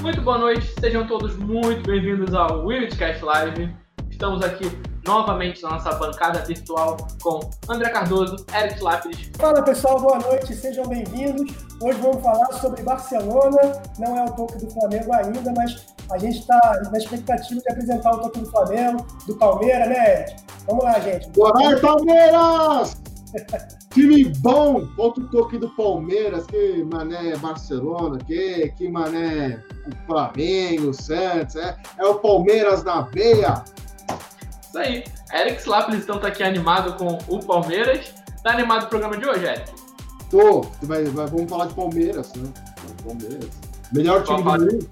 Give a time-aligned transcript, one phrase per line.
[0.00, 3.74] Muito boa noite, sejam todos muito bem-vindos ao Willcast Live.
[4.10, 4.70] Estamos aqui
[5.06, 9.30] novamente na nossa bancada virtual com André Cardoso, Eric Lápis.
[9.38, 11.50] Fala pessoal, boa noite, sejam bem-vindos.
[11.80, 13.82] Hoje vamos falar sobre Barcelona.
[13.98, 18.10] Não é o toque do Flamengo ainda, mas a gente está na expectativa de apresentar
[18.12, 20.36] o toque do Flamengo, do Palmeiras, né, Eric?
[20.66, 21.28] Vamos lá, gente.
[21.30, 23.05] Boa noite, Palmeiras!
[23.92, 30.94] Time bom, o toque do Palmeiras, que mané Barcelona, que, que mané o Flamengo, o
[30.94, 33.64] Santos, é, é o Palmeiras na veia.
[34.68, 35.04] Isso aí.
[35.32, 38.14] Eric Slaplis então tá aqui animado com o Palmeiras.
[38.42, 39.72] Tá animado o programa de hoje, Eric?
[40.30, 42.48] Tô, vai, vai, vamos falar de Palmeiras, né?
[43.04, 43.48] Palmeiras.
[43.92, 44.88] Melhor time do mundo.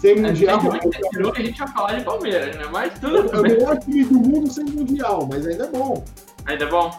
[0.00, 0.60] Sem mundial.
[0.60, 2.64] Gente, que a gente vai falar de Palmeiras, né?
[2.70, 3.34] Mas tudo.
[3.34, 6.04] É o melhor time do mundo sem mundial, mas ainda é bom.
[6.44, 6.90] Ainda é bom?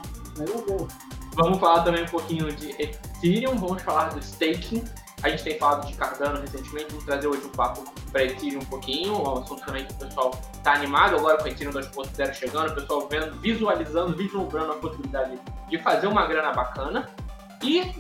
[1.36, 4.84] Vamos falar também um pouquinho de Ethereum, vamos falar do staking.
[5.24, 8.66] A gente tem falado de Cardano recentemente, vamos trazer hoje um papo para Ethereum um
[8.66, 12.72] pouquinho, um assunto também que o pessoal está animado agora com o Ethereum 2.0 chegando,
[12.72, 17.10] o pessoal vendo, visualizando, vislumbrando a possibilidade de fazer uma grana bacana.
[17.64, 17.92] E,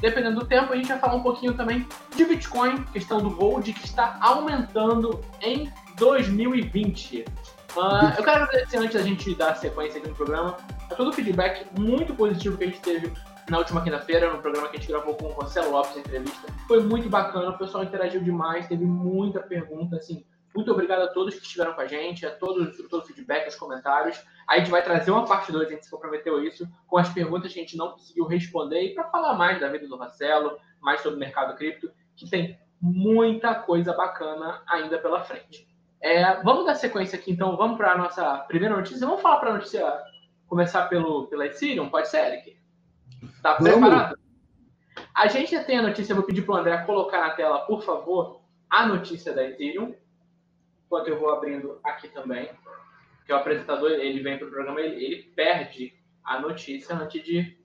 [0.00, 3.72] dependendo do tempo, a gente vai falar um pouquinho também de Bitcoin, questão do Gold,
[3.72, 7.24] que está aumentando em 2020.
[8.18, 10.56] Eu quero agradecer antes da gente dar sequência aqui no programa
[10.90, 13.12] a todo o feedback muito positivo que a gente teve
[13.48, 16.52] na última quinta-feira, no programa que a gente gravou com o Marcelo Lopes, a entrevista.
[16.66, 20.26] Foi muito bacana, o pessoal interagiu demais, teve muita pergunta, assim.
[20.54, 23.54] Muito obrigado a todos que estiveram com a gente, a todos, todo o feedback, os
[23.54, 24.20] comentários.
[24.48, 27.52] A gente vai trazer uma parte 2, a gente se comprometeu isso, com as perguntas
[27.52, 31.00] que a gente não conseguiu responder e para falar mais da vida do Marcelo, mais
[31.00, 35.68] sobre o mercado cripto, que tem muita coisa bacana ainda pela frente.
[36.00, 37.56] É, vamos dar sequência aqui, então.
[37.56, 39.06] Vamos para a nossa primeira notícia.
[39.06, 40.02] Vamos falar para a notícia
[40.46, 41.88] começar pelo, pela Ethereum?
[41.88, 42.56] Pode ser, Eric?
[43.42, 44.18] Tá preparado?
[45.14, 47.82] A gente já tem a notícia, vou pedir para o André colocar na tela, por
[47.82, 49.94] favor, a notícia da Ethereum.
[50.86, 52.50] Enquanto eu vou abrindo aqui também.
[53.26, 55.92] Que o apresentador, ele vem para o programa, ele, ele, perde
[56.24, 57.58] a notícia antes de,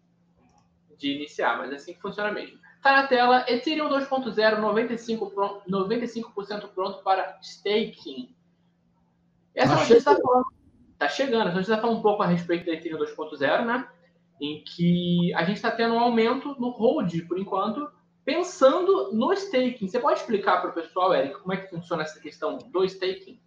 [0.97, 2.59] de iniciar, mas é assim que funciona mesmo.
[2.83, 6.33] Tá na tela, Ethereum 2.0, 95%, 95
[6.75, 8.35] pronto para staking.
[9.55, 10.45] Essa tá notícia está falando.
[10.99, 13.87] Tá chegando, essa notícia está falando um pouco a respeito da Ethereum 2.0, né?
[14.41, 17.89] Em que a gente está tendo um aumento no hold, por enquanto,
[18.25, 19.87] pensando no staking.
[19.87, 23.39] Você pode explicar para o pessoal, Eric, como é que funciona essa questão do staking?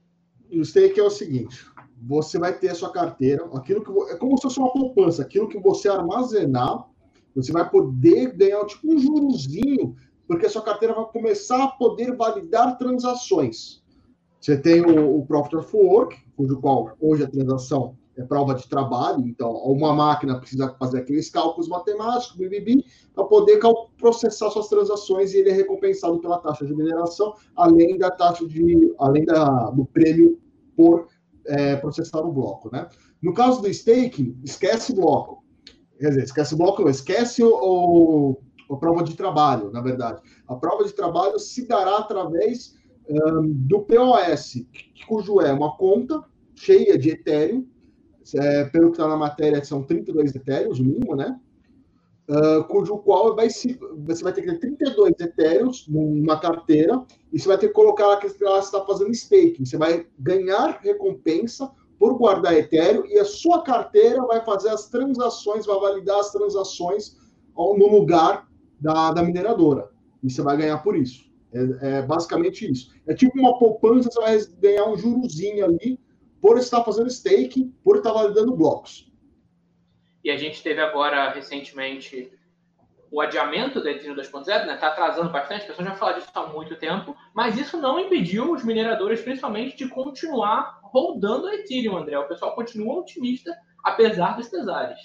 [0.51, 1.67] O staking é o seguinte:
[2.01, 5.47] você vai ter a sua carteira, aquilo que é como se fosse uma poupança, aquilo
[5.47, 6.87] que você armazenar
[7.37, 9.95] você vai poder ganhar tipo um jurozinho,
[10.27, 13.83] porque a sua carteira vai começar a poder validar transações.
[14.41, 18.67] Você tem o, o Profit of Work, cujo qual hoje a transação é prova de
[18.67, 22.37] trabalho, então uma máquina precisa fazer aqueles cálculos matemáticos,
[23.15, 23.61] para poder
[23.99, 28.95] processar suas transações e ele é recompensado pela taxa de mineração, além da taxa de,
[28.99, 30.41] além da, do prêmio
[30.75, 31.09] por
[31.45, 32.89] é, processar o bloco, né?
[33.23, 35.45] No caso do staking, esquece bloco.
[35.99, 40.21] Quer dizer, esquece o bloco, esquece o, o, a prova de trabalho, na verdade.
[40.47, 42.75] A prova de trabalho se dará através
[43.09, 44.67] um, do POS,
[45.09, 46.23] cujo é uma conta
[46.55, 47.67] cheia de Ethereum,
[48.35, 51.39] é, pelo que está na matéria, são 32 Ethereum, o mínimo, né?
[52.29, 57.39] Uh, cujo qual vai se, você vai ter que ter 32 Ethereum numa carteira e
[57.39, 59.65] você vai ter que colocar lá que ela está fazendo staking.
[59.65, 61.71] Você vai ganhar recompensa
[62.07, 67.17] por guardar Ethereum e a sua carteira vai fazer as transações, vai validar as transações
[67.57, 68.47] no lugar
[68.81, 69.91] da, da mineradora.
[70.23, 71.29] E você vai ganhar por isso.
[71.53, 72.95] É, é, basicamente isso.
[73.09, 75.99] É tipo uma poupança, você vai ganhar um jurozinho ali
[76.41, 79.13] por estar fazendo staking, por estar validando blocos.
[80.23, 82.31] E a gente teve agora, recentemente,
[83.11, 84.75] o adiamento da Ethereum 2.0, né?
[84.75, 88.53] Está atrasando bastante, as pessoas já falaram disso há muito tempo, mas isso não impediu
[88.53, 92.19] os mineradores, principalmente, de continuar rodando a Ethereum, André.
[92.19, 94.99] O pessoal continua otimista, apesar dos pesares.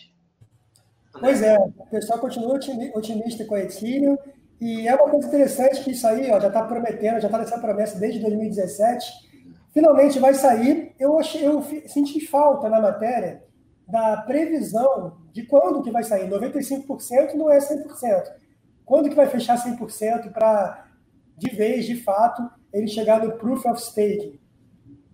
[1.19, 2.57] Pois é, o pessoal continua
[2.95, 4.17] otimista com a Ethereum,
[4.61, 7.59] e é uma coisa interessante que isso aí ó, já está prometendo, já está nessa
[7.59, 9.11] promessa desde 2017.
[9.73, 10.93] Finalmente vai sair.
[10.99, 13.43] Eu, achei, eu senti falta na matéria
[13.87, 16.29] da previsão de quando que vai sair.
[16.29, 18.23] 95% não é 100%.
[18.85, 20.85] Quando que vai fechar 100% para,
[21.37, 24.39] de vez, de fato, ele chegar no Proof of Stake?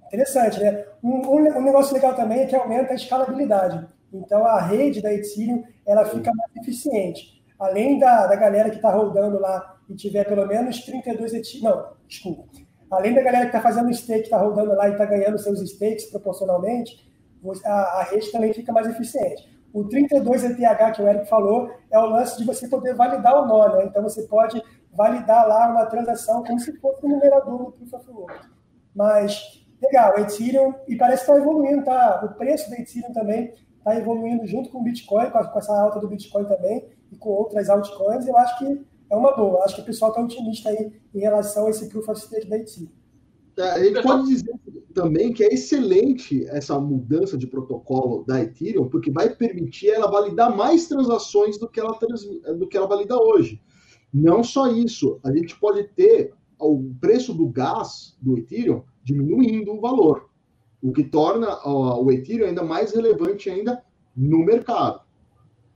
[0.08, 0.86] Interessante, né?
[1.04, 3.88] Um, um, negócio legal também é que aumenta a escalabilidade.
[4.12, 7.44] Então, a rede da Ethereum ela fica mais eficiente.
[7.60, 11.64] Além da, da galera que está rodando lá e tiver pelo menos 32 Ethereum...
[11.64, 12.44] Não, desculpa.
[12.90, 16.06] Além da galera que está fazendo stake, está rodando lá e está ganhando seus stakes
[16.06, 17.06] proporcionalmente,
[17.66, 19.58] a, a rede também fica mais eficiente.
[19.74, 23.46] O 32 ETH que o Eric falou é o lance de você poder validar o
[23.46, 23.86] nó, né?
[23.86, 24.62] Então você pode
[24.94, 28.48] validar lá uma transação como se fosse um numerador do Proof of Work.
[28.96, 32.22] Mas, legal, Ethereum, e parece que está evoluindo, tá?
[32.26, 36.08] O preço do Ethereum também está evoluindo junto com o Bitcoin, com essa alta do
[36.08, 39.64] Bitcoin também, e com outras altcoins, eu acho que é uma boa.
[39.64, 42.58] Acho que o pessoal está otimista aí em relação a esse Proof of Stake da
[42.58, 42.90] Ethereum.
[43.58, 44.54] É, a pode dizer
[44.94, 50.56] também que é excelente essa mudança de protocolo da Ethereum, porque vai permitir ela validar
[50.56, 51.98] mais transações do que ela,
[52.58, 53.62] do que ela valida hoje.
[54.14, 59.80] Não só isso, a gente pode ter o preço do gás do Ethereum diminuindo o
[59.80, 60.30] valor,
[60.82, 63.82] o que torna o Ethereum ainda mais relevante ainda
[64.16, 65.02] no mercado.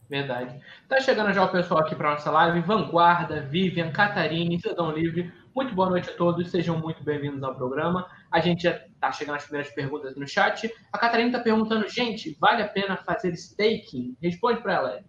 [0.10, 0.60] Verdade.
[0.90, 2.60] Tá chegando já o pessoal aqui para nossa live.
[2.60, 5.32] Vanguarda, Vivian, Catarine, Cidadão Livre.
[5.56, 8.06] Muito boa noite a todos, sejam muito bem-vindos ao programa.
[8.30, 10.70] A gente já está chegando às primeiras perguntas no chat.
[10.92, 14.18] A Catarina está perguntando, gente, vale a pena fazer staking?
[14.22, 15.04] Responde para ela.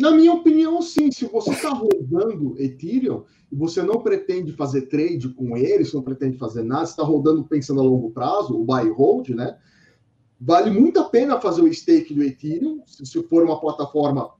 [0.00, 1.12] Na minha opinião, sim.
[1.12, 6.02] Se você está rodando Ethereum e você não pretende fazer trade com ele, você não
[6.02, 9.58] pretende fazer nada, está rodando pensando a longo prazo, o buy hold, né?
[10.40, 14.30] Vale muito a pena fazer o stake do Ethereum, se for uma plataforma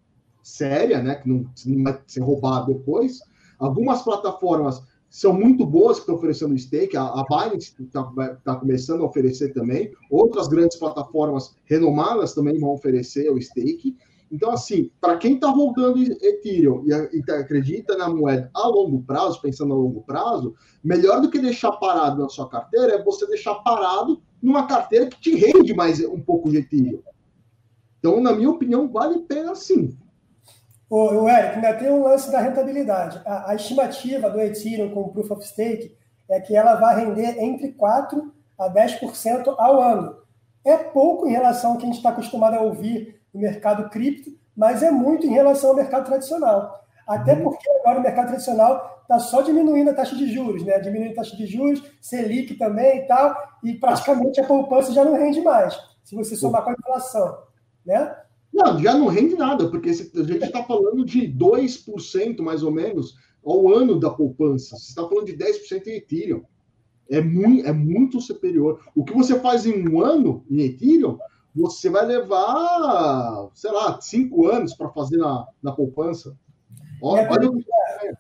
[0.42, 1.16] séria, né?
[1.16, 3.18] Que não, não vai ser roubado depois.
[3.58, 6.96] Algumas plataformas são muito boas que estão oferecendo stake.
[6.96, 8.04] A, a Binance está
[8.42, 9.92] tá começando a oferecer também.
[10.10, 13.94] Outras grandes plataformas renomadas também vão oferecer o stake.
[14.30, 19.42] Então, assim, para quem está rodando Ethereum e, e, acredita na moeda a longo prazo,
[19.42, 20.54] pensando a longo prazo,
[20.84, 25.20] melhor do que deixar parado na sua carteira é você deixar parado numa carteira que
[25.20, 27.02] te rende mais um pouco de Ethereum.
[27.98, 29.98] Então, na minha opinião, vale a pena sim.
[30.88, 33.20] O, Eric, ainda tem um lance da rentabilidade.
[33.24, 35.96] A, a, estimativa do Ethereum com o Proof of Stake
[36.28, 40.16] é que ela vai render entre 4% a 10% ao ano.
[40.64, 44.30] É pouco em relação ao que a gente está acostumado a ouvir no mercado cripto,
[44.56, 46.84] mas é muito em relação ao mercado tradicional.
[47.06, 47.44] Até uhum.
[47.44, 50.78] porque agora o mercado tradicional está só diminuindo a taxa de juros, né?
[50.78, 55.14] Diminuindo a taxa de juros, Selic também e tal, e praticamente a poupança já não
[55.14, 57.38] rende mais, se você somar com a inflação,
[57.84, 58.14] né?
[58.52, 63.14] Não, já não rende nada, porque a gente está falando de 2% mais ou menos
[63.44, 64.76] ao ano da poupança.
[64.76, 66.42] Você está falando de 10% em Ethereum.
[67.08, 68.80] É muito, é muito superior.
[68.94, 71.18] O que você faz em um ano em Ethereum,
[71.54, 76.36] você vai levar, sei lá, cinco anos para fazer na, na poupança.
[77.02, 77.66] Olha, e, a pergunta,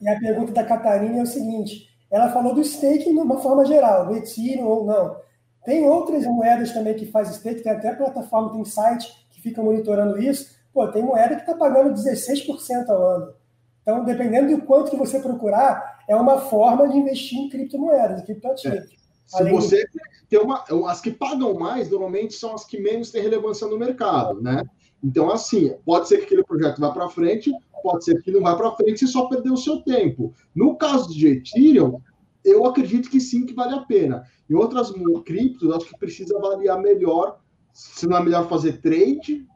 [0.00, 3.64] e a pergunta da Catarina é o seguinte: ela falou do stake de uma forma
[3.64, 5.16] geral, do Ethereum ou não.
[5.64, 10.20] Tem outras moedas também que faz stake, tem até plataforma, tem site que fica monitorando
[10.20, 13.34] isso, pô, tem moeda que está pagando 16% ao ano.
[13.82, 18.24] Então, dependendo do quanto que você procurar, é uma forma de investir em criptomoedas, em
[18.24, 18.78] criptoativos.
[18.78, 18.99] É.
[19.30, 19.86] Se Além você
[20.28, 20.64] tem uma.
[20.88, 24.64] As que pagam mais, normalmente, são as que menos têm relevância no mercado, né?
[25.02, 28.56] Então, assim, pode ser que aquele projeto vá para frente, pode ser que não vá
[28.56, 30.34] para frente e só perdeu o seu tempo.
[30.52, 32.00] No caso de Ethereum,
[32.44, 34.24] eu acredito que sim, que vale a pena.
[34.50, 34.92] Em outras
[35.24, 37.38] criptos, acho que precisa avaliar melhor
[37.72, 39.46] se não é melhor fazer trade,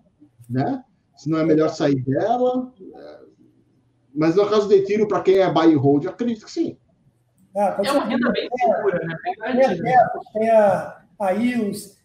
[0.48, 0.84] né?
[1.16, 2.72] Se não é melhor sair dela.
[4.14, 6.78] Mas no caso do Ethereum, para quem é buy and hold, acredito que sim.
[7.56, 9.16] Ah, é uma renda bem segura, né?
[9.80, 11.96] Tem a, tem a, a IOS,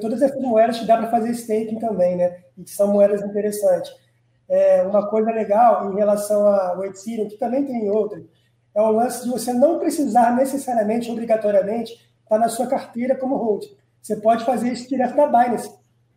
[0.00, 2.38] todas essas moedas que dá para fazer staking também, né?
[2.56, 3.90] E que são moedas interessantes.
[4.48, 8.22] É, uma coisa legal em relação ao Ethereum, que também tem outra,
[8.74, 13.36] é o lance de você não precisar necessariamente, obrigatoriamente, estar tá na sua carteira como
[13.36, 13.64] hold.
[14.00, 15.70] Você pode fazer isso direto da Binance.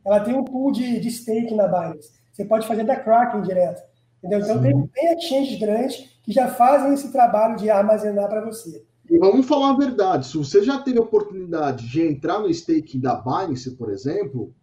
[0.05, 2.11] Ela tem um pool de, de stake na Binance.
[2.31, 3.81] Você pode fazer da Kraken direto.
[4.19, 4.39] Entendeu?
[4.39, 8.85] Então, tem, tem exchanges grandes que já fazem esse trabalho de armazenar para você.
[9.11, 12.97] E vamos falar a verdade: se você já teve a oportunidade de entrar no stake
[12.97, 14.55] da Binance, por exemplo,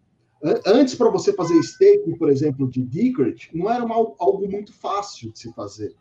[0.66, 5.30] antes para você fazer stake, por exemplo, de Decred, não era uma, algo muito fácil
[5.32, 5.94] de se fazer.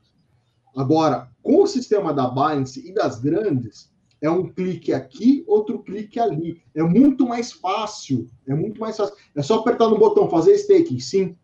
[0.74, 6.18] Agora, com o sistema da Binance e das grandes, é um clique aqui, outro clique
[6.18, 6.63] ali.
[6.74, 8.30] É muito mais fácil.
[8.48, 9.16] É muito mais fácil.
[9.36, 11.36] É só apertar no botão fazer staking, sim.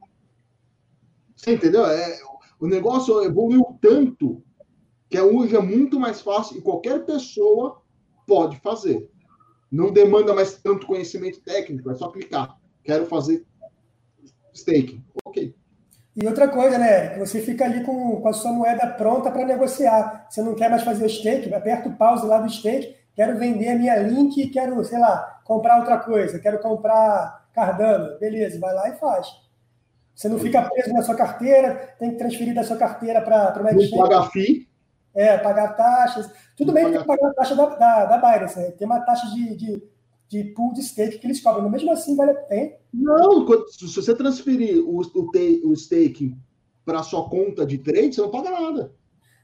[1.36, 1.86] Você entendeu?
[1.86, 2.20] É,
[2.62, 4.42] o negócio evoluiu tanto
[5.14, 7.84] que hoje é muito mais fácil e qualquer pessoa
[8.26, 9.08] pode fazer.
[9.72, 12.58] Não demanda mais tanto conhecimento técnico, é só clicar.
[12.84, 13.46] Quero fazer
[14.52, 15.04] staking.
[15.24, 15.54] Ok.
[16.16, 17.20] E outra coisa, né, Eric?
[17.20, 20.26] Você fica ali com, com a sua moeda pronta para negociar.
[20.32, 23.70] Você não quer mais fazer o stake, aperta o pause lá do stake, quero vender
[23.70, 28.18] a minha link, quero, sei lá, comprar outra coisa, quero comprar Cardano.
[28.18, 29.28] Beleza, vai lá e faz.
[30.16, 33.72] Você não fica preso na sua carteira, tem que transferir da sua carteira para uma
[33.74, 33.96] exchange.
[33.96, 34.73] Pagar FII.
[35.16, 36.30] É, pagar taxas.
[36.58, 38.72] Tudo bem que tem que pagar a taxa da, da, da Binance, né?
[38.72, 39.84] Tem uma taxa de, de,
[40.28, 42.72] de pool de stake que eles cobram, mas mesmo assim vale a pena.
[42.94, 46.36] Não, se você transferir o, o, o stake
[46.86, 48.92] para sua conta de trade, você não paga nada.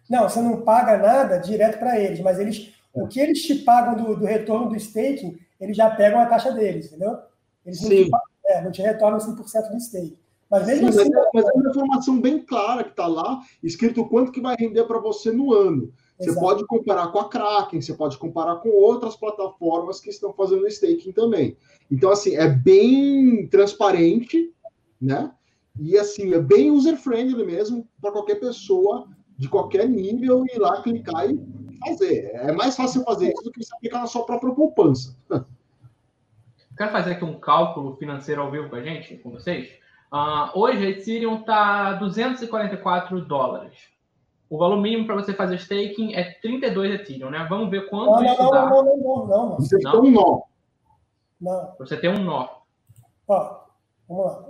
[0.10, 3.96] Não, você não paga nada direto para eles, mas eles, o que eles te pagam
[3.96, 7.18] do, do, retorno do staking, eles já pegam a taxa deles, entendeu?
[7.64, 8.10] Eles não, te,
[8.46, 10.18] é, não te retornam 100% do stake.
[10.50, 11.12] Mas mesmo Sim, assim.
[11.12, 14.56] Mas é, mas é uma informação bem clara que está lá, escrito quanto que vai
[14.58, 15.94] render para você no ano.
[16.18, 16.46] Você Exato.
[16.46, 21.12] pode comparar com a Kraken, você pode comparar com outras plataformas que estão fazendo staking
[21.12, 21.56] também.
[21.89, 24.53] Então, assim, é bem transparente,
[25.00, 25.32] né?
[25.79, 31.29] E, assim, é bem user-friendly mesmo para qualquer pessoa de qualquer nível ir lá clicar
[31.32, 31.39] e
[31.88, 32.32] fazer.
[32.34, 35.15] É mais fácil fazer isso do que você aplicar na sua própria poupança.
[36.75, 39.70] Quero fazer aqui um cálculo financeiro ao vivo com a gente, com vocês.
[40.12, 43.78] Uh, hoje a Ethereum está 244 dólares.
[44.50, 47.46] O valor mínimo para você fazer staking é 32 Ethereum, né?
[47.48, 48.66] Vamos ver quanto não, isso não, dá.
[48.66, 49.56] Não, não, não, não, não.
[49.58, 49.92] Você não.
[49.92, 50.42] tem um nó.
[51.39, 51.75] Não.
[51.78, 52.50] Você tem um nó.
[53.28, 53.60] Ó,
[54.08, 54.46] vamos lá.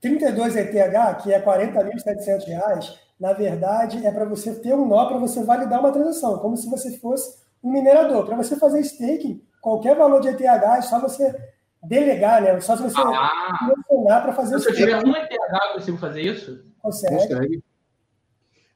[0.00, 5.18] 32 ETH, que é 40.700 reais, na verdade é para você ter um nó para
[5.18, 8.26] você validar uma transação, como se você fosse um minerador.
[8.26, 11.34] Para você fazer staking, qualquer valor de ETH é só você
[11.82, 12.60] delegar, né?
[12.60, 16.64] Só se você ah, para fazer Se eu tiver um ETH, eu consigo fazer isso?
[16.80, 17.16] Consegue.
[17.16, 17.64] Consegue.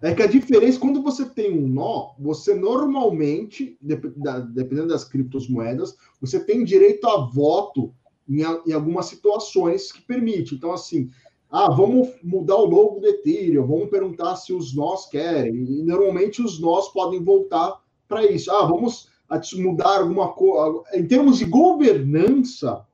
[0.02, 6.40] É que a diferença, quando você tem um nó, você normalmente, dependendo das criptomoedas, você
[6.42, 7.95] tem direito a voto
[8.26, 10.54] em, em algumas situações que permite.
[10.54, 11.11] Então, assim,
[11.50, 15.64] ah, vamos mudar o logo do Ethereum, vamos perguntar se os nós querem.
[15.64, 17.78] E normalmente os nós podem voltar
[18.09, 18.50] para isso.
[18.50, 19.09] Ah, vamos
[19.54, 20.83] mudar alguma coisa.
[20.95, 22.87] Em termos de governança,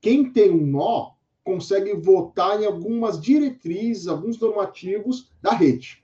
[0.00, 1.12] quem tem um nó
[1.44, 6.00] consegue votar em algumas diretrizes, alguns normativos da rede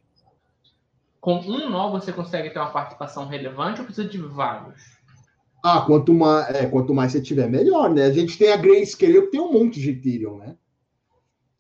[1.26, 4.80] com um nó você consegue ter uma participação relevante ou precisa de vários?
[5.60, 8.04] Ah, quanto mais, é, quanto mais você tiver, melhor, né?
[8.04, 10.56] A gente tem a Grayscale, que tem um monte de Ethereum, né?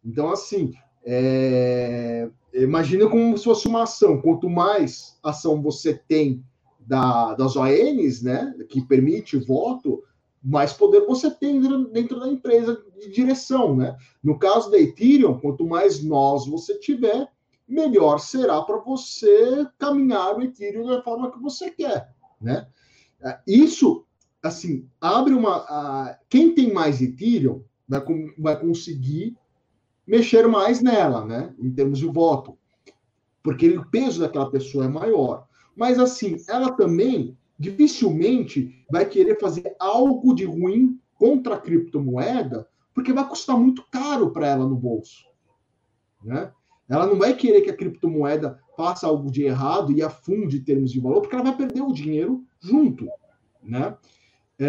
[0.04, 0.72] Então, assim,
[1.04, 2.28] é...
[2.54, 4.22] imagina como se fosse uma ação.
[4.22, 6.44] Quanto mais ação você tem
[6.78, 10.04] da, das ONs, né, que permite voto,
[10.46, 13.96] mais poder você tem dentro, dentro da empresa de direção, né?
[14.22, 17.28] No caso da Ethereum, quanto mais nós você tiver,
[17.66, 22.68] melhor será para você caminhar o Ethereum da forma que você quer, né?
[23.20, 24.06] É, isso,
[24.40, 25.56] assim, abre uma...
[25.68, 28.04] A, quem tem mais Ethereum vai,
[28.38, 29.36] vai conseguir
[30.06, 31.52] mexer mais nela, né?
[31.58, 32.56] Em termos de voto.
[33.42, 35.48] Porque o peso daquela pessoa é maior.
[35.74, 43.12] Mas, assim, ela também dificilmente vai querer fazer algo de ruim contra a criptomoeda, porque
[43.12, 45.24] vai custar muito caro para ela no bolso.
[46.22, 46.52] Né?
[46.88, 50.92] Ela não vai querer que a criptomoeda faça algo de errado e afunde em termos
[50.92, 53.08] de valor, porque ela vai perder o dinheiro junto,
[53.62, 53.96] né?
[54.58, 54.66] É...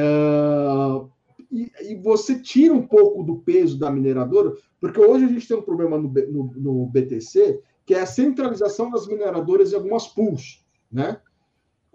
[1.49, 5.55] E, e, você tira um pouco do peso da mineradora, porque hoje a gente tem
[5.55, 10.65] um problema no, no, no BTC, que é a centralização das mineradoras em algumas pools,
[10.91, 11.21] né?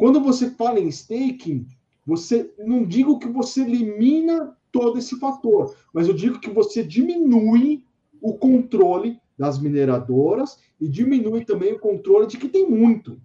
[0.02, 1.64] Quando você fala em staking,
[2.04, 7.84] você não digo que você elimina todo esse fator, mas eu digo que você diminui
[8.20, 13.22] o controle das mineradoras e diminui também o controle de que tem muito.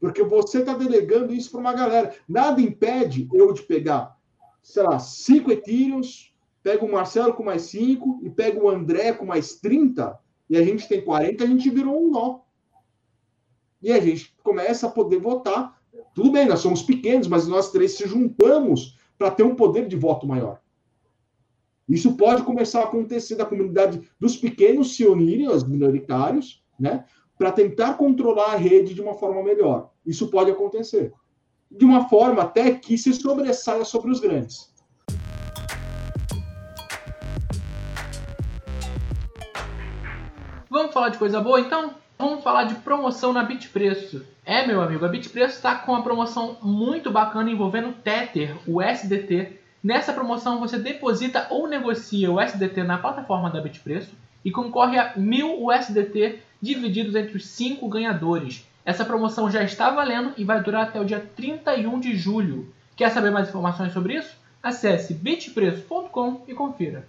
[0.00, 2.16] Porque você está delegando isso para uma galera.
[2.26, 4.18] Nada impede eu de pegar,
[4.62, 9.26] sei lá, cinco Ethereums, pego o Marcelo com mais cinco e pego o André com
[9.26, 12.40] mais 30, e a gente tem 40, a gente virou um nó.
[13.82, 15.73] E a gente começa a poder votar.
[16.14, 19.96] Tudo bem, nós somos pequenos, mas nós três se juntamos para ter um poder de
[19.96, 20.60] voto maior.
[21.88, 27.04] Isso pode começar a acontecer da comunidade dos pequenos se unirem, os minoritários, né,
[27.36, 29.90] para tentar controlar a rede de uma forma melhor.
[30.06, 31.12] Isso pode acontecer.
[31.68, 34.72] De uma forma até que se sobressaia sobre os grandes.
[40.70, 41.94] Vamos falar de coisa boa então?
[42.16, 44.33] Vamos falar de promoção na Bitpreço.
[44.44, 49.64] É, meu amigo, a Bitpreço está com uma promoção muito bacana envolvendo Tether, o SDT,
[49.84, 55.12] Nessa promoção você deposita ou negocia o SDT na plataforma da Bitpreço e concorre a
[55.14, 58.66] 1000 USDT divididos entre os 5 ganhadores.
[58.82, 62.72] Essa promoção já está valendo e vai durar até o dia 31 de julho.
[62.96, 64.34] Quer saber mais informações sobre isso?
[64.62, 67.04] Acesse bitpreço.com e confira.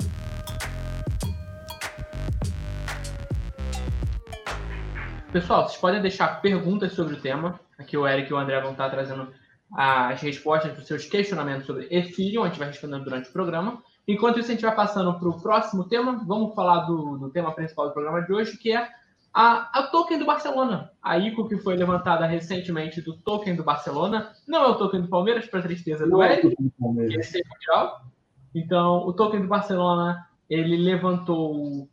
[5.35, 7.59] Pessoal, vocês podem deixar perguntas sobre o tema.
[7.77, 9.33] Aqui o Eric e o André vão estar trazendo
[9.69, 13.83] as respostas para os seus questionamentos sobre Ethereum, a gente vai respondendo durante o programa.
[14.07, 16.23] Enquanto isso, a gente vai passando para o próximo tema.
[16.25, 18.87] Vamos falar do, do, tema principal do programa de hoje, que é
[19.33, 20.89] a, a token do Barcelona.
[21.03, 24.31] A ICO que foi levantada recentemente do token do Barcelona.
[24.47, 28.05] Não é o token do Palmeiras, para tristeza do é Eric, que esse é mundial.
[28.55, 31.89] Então, o token do Barcelona, ele levantou...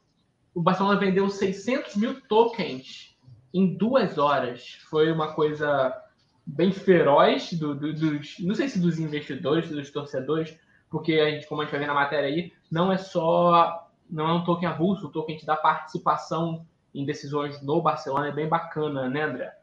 [0.55, 3.12] O Barcelona vendeu 600 mil tokens
[3.53, 4.79] em duas horas.
[4.89, 5.95] Foi uma coisa
[6.45, 10.57] bem feroz do, do, dos, não sei se dos investidores, dos torcedores,
[10.91, 14.29] porque a gente, como a gente vai ver na matéria aí, não é só, não
[14.29, 18.49] é um token avulso, o token te dá participação em decisões no Barcelona, é bem
[18.49, 19.57] bacana, né, André?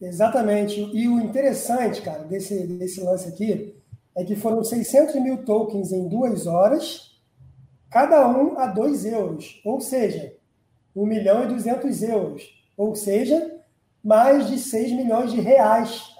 [0.00, 0.80] Exatamente.
[0.92, 3.76] E o interessante, cara, desse, desse lance aqui,
[4.16, 7.20] é que foram 600 mil tokens em duas horas,
[7.88, 10.34] cada um a 2 euros, ou seja,
[10.94, 12.42] 1 milhão e 200 euros,
[12.76, 13.60] ou seja,
[14.02, 16.12] mais de 6 milhões de reais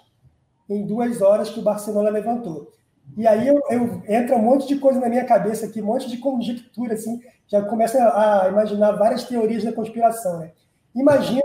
[0.68, 2.72] em duas horas que o Barcelona levantou.
[3.16, 6.08] E aí eu, eu, entra um monte de coisa na minha cabeça aqui, um monte
[6.08, 10.38] de conjectura, assim, já começa a imaginar várias teorias da conspiração.
[10.38, 10.52] Né?
[10.94, 11.42] Imagina,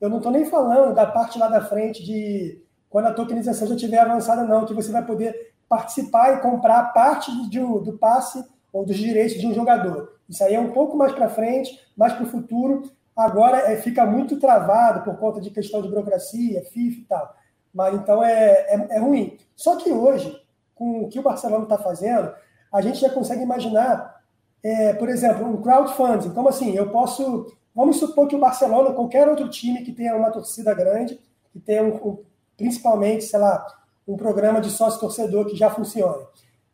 [0.00, 3.74] eu não estou nem falando da parte lá da frente de quando a tokenização já
[3.74, 8.84] estiver avançada, não, que você vai poder participar e comprar parte de, do passe ou
[8.84, 10.15] dos direitos de um jogador.
[10.28, 12.90] Isso aí é um pouco mais para frente, mais para o futuro.
[13.16, 17.34] Agora é, fica muito travado por conta de questão de burocracia, FIFA e tal.
[17.72, 19.36] Mas então é, é, é ruim.
[19.54, 20.38] Só que hoje,
[20.74, 22.32] com o que o Barcelona está fazendo,
[22.72, 24.22] a gente já consegue imaginar,
[24.62, 26.30] é, por exemplo, um crowdfunding.
[26.30, 26.74] Como assim?
[26.74, 27.54] Eu posso.
[27.74, 31.20] Vamos supor que o Barcelona, qualquer outro time que tenha uma torcida grande,
[31.52, 32.18] que tenha um, um,
[32.56, 33.66] principalmente, sei lá,
[34.08, 36.24] um programa de sócio-torcedor que já funcione.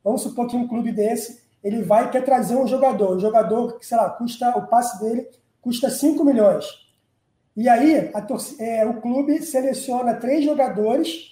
[0.05, 3.87] Vamos supor que um clube desse ele vai quer trazer um jogador, um jogador que,
[3.87, 5.29] sei lá, custa o passe dele
[5.63, 6.67] custa 5 milhões.
[7.57, 8.27] E aí a,
[8.59, 11.31] é, o clube seleciona três jogadores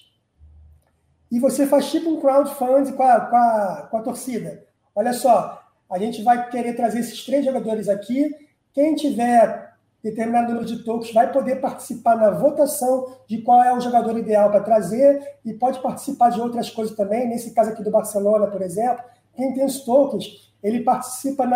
[1.30, 4.64] e você faz tipo um crowdfunding com a, com, a, com a torcida.
[4.94, 8.30] Olha só, a gente vai querer trazer esses três jogadores aqui.
[8.72, 9.70] Quem tiver
[10.02, 14.50] determinado número de tokens vai poder participar na votação de qual é o jogador ideal
[14.50, 17.28] para trazer e pode participar de outras coisas também.
[17.28, 21.46] Nesse caso aqui do Barcelona, por exemplo, quem tem os tokens, ele participa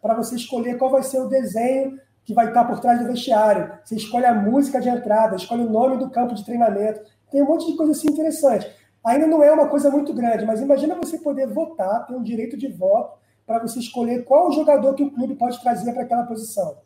[0.00, 3.72] para você escolher qual vai ser o desenho que vai estar por trás do vestiário.
[3.84, 7.00] Você escolhe a música de entrada, escolhe o nome do campo de treinamento.
[7.30, 8.70] Tem um monte de coisa assim interessante.
[9.04, 12.56] Ainda não é uma coisa muito grande, mas imagina você poder votar, ter um direito
[12.56, 16.78] de voto para você escolher qual jogador que o clube pode trazer para aquela posição.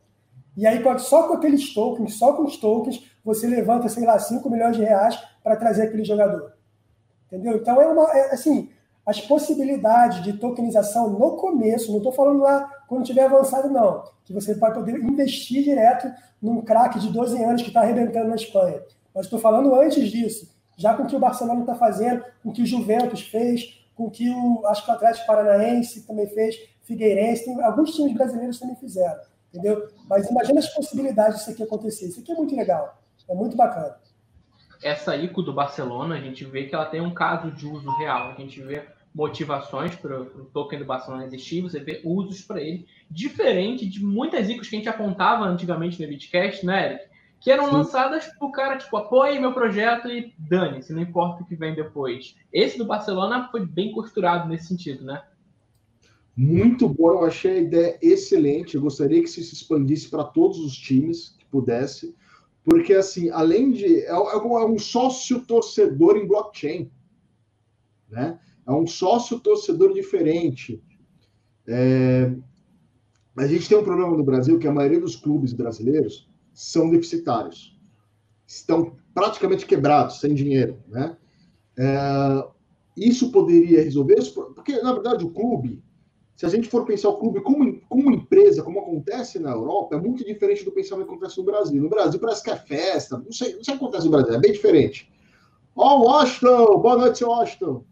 [0.57, 4.49] E aí, só com aqueles tokens, só com os tokens, você levanta, sei lá, 5
[4.49, 6.53] milhões de reais para trazer aquele jogador.
[7.27, 7.57] Entendeu?
[7.57, 8.11] Então, é uma.
[8.13, 8.71] É, assim,
[9.07, 14.33] as possibilidades de tokenização no começo, não estou falando lá quando tiver avançado, não, que
[14.33, 18.83] você vai poder investir direto num craque de 12 anos que está arrebentando na Espanha.
[19.15, 22.53] Mas estou falando antes disso já com o que o Barcelona está fazendo, com o
[22.53, 26.57] que o Juventus fez, com o que o, acho que o Atlético Paranaense também fez,
[26.83, 29.89] Figueirense, tem, alguns times brasileiros também fizeram, entendeu?
[30.09, 32.07] Mas imagina as possibilidades disso aqui acontecer.
[32.07, 33.97] Isso aqui é muito legal, é muito bacana.
[34.85, 38.31] Essa ICO do Barcelona, a gente vê que ela tem um caso de uso real.
[38.31, 38.83] A gente vê
[39.15, 44.51] motivações para o token do Barcelona existir, você vê usos para ele, diferente de muitas
[44.51, 47.15] ICOs que a gente apontava antigamente no Vidcast, né, Eric?
[47.45, 47.73] que eram Sim.
[47.73, 52.35] lançadas pro cara, tipo, apoie meu projeto e dane-se, não importa o que vem depois.
[52.51, 55.23] Esse do Barcelona foi bem costurado nesse sentido, né?
[56.35, 58.77] Muito bom, eu achei a ideia excelente.
[58.77, 62.17] Eu gostaria que isso se expandisse para todos os times que pudesse,
[62.65, 66.91] porque assim, além de é, é um sócio torcedor em blockchain,
[68.09, 68.41] né?
[68.67, 70.83] É um sócio torcedor diferente.
[71.67, 72.35] É...
[73.37, 77.77] A gente tem um problema no Brasil que a maioria dos clubes brasileiros são deficitários.
[78.47, 80.79] Estão praticamente quebrados, sem dinheiro.
[80.87, 81.17] Né?
[81.77, 82.49] É,
[82.97, 84.21] isso poderia resolver
[84.55, 85.83] porque, na verdade, o clube,
[86.37, 90.01] se a gente for pensar o clube como, como empresa, como acontece na Europa, é
[90.01, 91.83] muito diferente do pensamento que acontece no Brasil.
[91.83, 94.35] No Brasil parece que é festa, não sei, não sei o que acontece no Brasil,
[94.35, 95.11] é bem diferente.
[95.77, 96.79] Ó, oh, Washington!
[96.81, 97.85] Boa noite, Washington!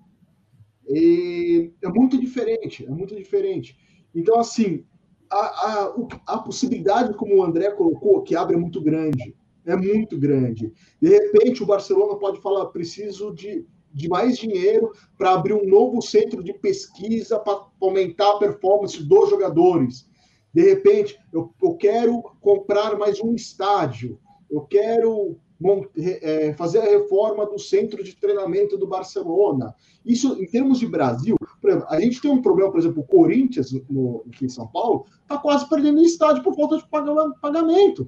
[0.89, 3.77] E é muito diferente, é muito diferente.
[4.15, 4.85] Então, assim,
[5.31, 5.95] a, a,
[6.27, 9.35] a possibilidade, como o André colocou, que abre é muito grande.
[9.65, 10.73] É muito grande.
[11.01, 16.01] De repente, o Barcelona pode falar: preciso de, de mais dinheiro para abrir um novo
[16.01, 20.09] centro de pesquisa para aumentar a performance dos jogadores.
[20.53, 24.19] De repente, eu, eu quero comprar mais um estádio.
[24.51, 25.37] Eu quero
[25.97, 29.75] é, fazer a reforma do centro de treinamento do Barcelona.
[30.05, 31.37] Isso, em termos de Brasil,
[31.69, 35.07] exemplo, a gente tem um problema, por exemplo, o Corinthians, no, aqui em São Paulo,
[35.23, 36.89] está quase perdendo estádio por falta de
[37.41, 38.07] pagamento.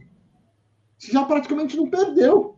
[0.98, 2.56] Já praticamente não perdeu.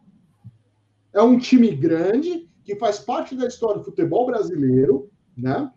[1.13, 5.71] É um time grande que faz parte da história do futebol brasileiro, né?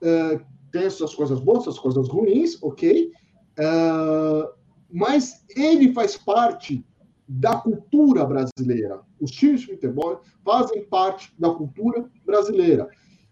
[0.00, 0.40] Uh,
[0.70, 3.10] tem suas coisas boas, suas coisas ruins, ok?
[3.58, 4.48] Uh,
[4.88, 6.86] mas ele faz parte
[7.28, 9.00] da cultura brasileira.
[9.20, 12.88] Os times de futebol fazem parte da cultura brasileira.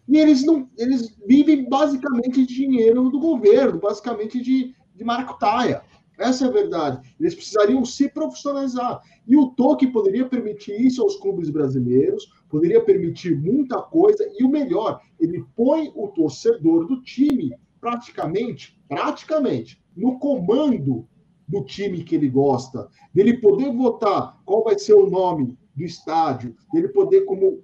[0.08, 5.82] E eles não, eles vivem basicamente de dinheiro do governo, basicamente de, de maracutaia.
[6.18, 7.14] Essa é a verdade.
[7.18, 9.00] Eles precisariam se profissionalizar.
[9.26, 14.28] E o toque poderia permitir isso aos clubes brasileiros, poderia permitir muita coisa.
[14.38, 21.06] E o melhor, ele põe o torcedor do time praticamente, praticamente, no comando
[21.46, 26.54] do time que ele gosta, dele poder votar qual vai ser o nome do estádio,
[26.72, 27.62] dele poder, como,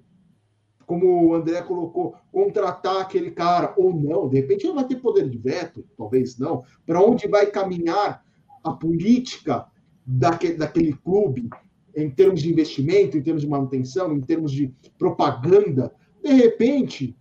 [0.87, 4.29] como o André colocou, contratar aquele cara ou não.
[4.29, 6.63] De repente ele vai ter poder de veto, talvez não.
[6.87, 8.24] Para onde vai caminhar
[8.65, 9.67] a política
[10.07, 11.49] daquele, daquele clube
[11.95, 15.95] em termos de investimento, em termos de manutenção, em termos de propaganda.
[16.23, 17.17] De repente,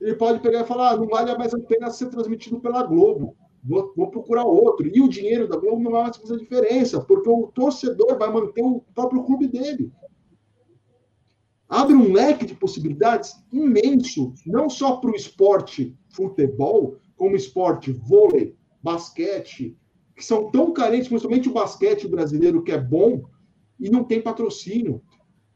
[0.00, 3.36] ele pode pegar e falar: ah, não vale mais a pena ser transmitido pela Globo.
[3.64, 4.86] Vou, vou, procurar outro.
[4.86, 8.62] E o dinheiro da Globo não vai mais fazer diferença, porque o torcedor vai manter
[8.62, 9.92] o próprio clube dele.
[11.68, 18.56] Abre um leque de possibilidades imenso, não só para o esporte futebol, como esporte vôlei,
[18.82, 19.76] basquete,
[20.18, 23.22] que são tão carentes, principalmente o basquete brasileiro, que é bom,
[23.78, 25.00] e não tem patrocínio.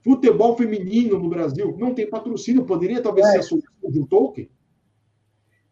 [0.04, 3.32] Futebol feminino no Brasil não tem patrocínio, poderia talvez é.
[3.32, 4.48] ser a solução de um token?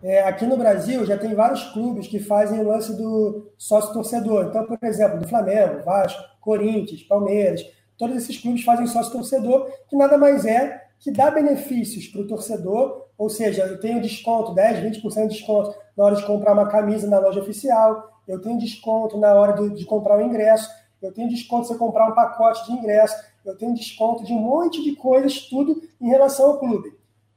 [0.03, 4.47] É, aqui no Brasil já tem vários clubes que fazem o lance do sócio torcedor.
[4.47, 7.65] Então, por exemplo, do Flamengo, Vasco, Corinthians, Palmeiras,
[7.97, 12.27] todos esses clubes fazem sócio torcedor, que nada mais é que dá benefícios para o
[12.27, 16.69] torcedor, ou seja, eu tenho desconto, 10, 20% de desconto na hora de comprar uma
[16.69, 20.71] camisa na loja oficial, eu tenho desconto na hora de, de comprar o ingresso,
[21.03, 24.39] eu tenho desconto se eu comprar um pacote de ingresso, eu tenho desconto de um
[24.39, 26.93] monte de coisas, tudo em relação ao clube.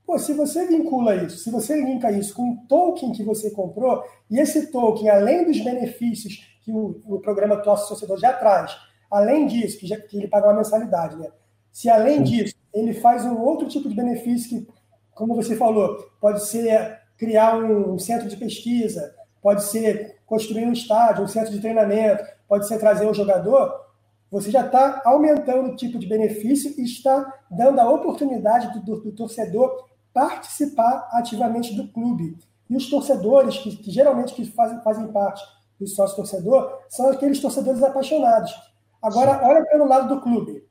[0.05, 4.03] Pô, se você vincula isso, se você linka isso com o token que você comprou,
[4.29, 8.75] e esse token, além dos benefícios que o, o programa Tosse Torcedor já traz,
[9.09, 11.29] além disso, que, já, que ele paga uma mensalidade, né?
[11.71, 12.23] Se além Sim.
[12.23, 14.67] disso, ele faz um outro tipo de benefício que,
[15.15, 20.73] como você falou, pode ser criar um, um centro de pesquisa, pode ser construir um
[20.73, 23.83] estádio, um centro de treinamento, pode ser trazer um jogador,
[24.31, 29.01] você já está aumentando o tipo de benefício e está dando a oportunidade do, do,
[29.01, 32.35] do torcedor participar ativamente do clube.
[32.67, 35.43] E os torcedores, que, que geralmente que fazem, fazem parte
[35.79, 38.51] do sócio-torcedor, são aqueles torcedores apaixonados.
[38.99, 40.65] Agora, olha pelo lado do clube.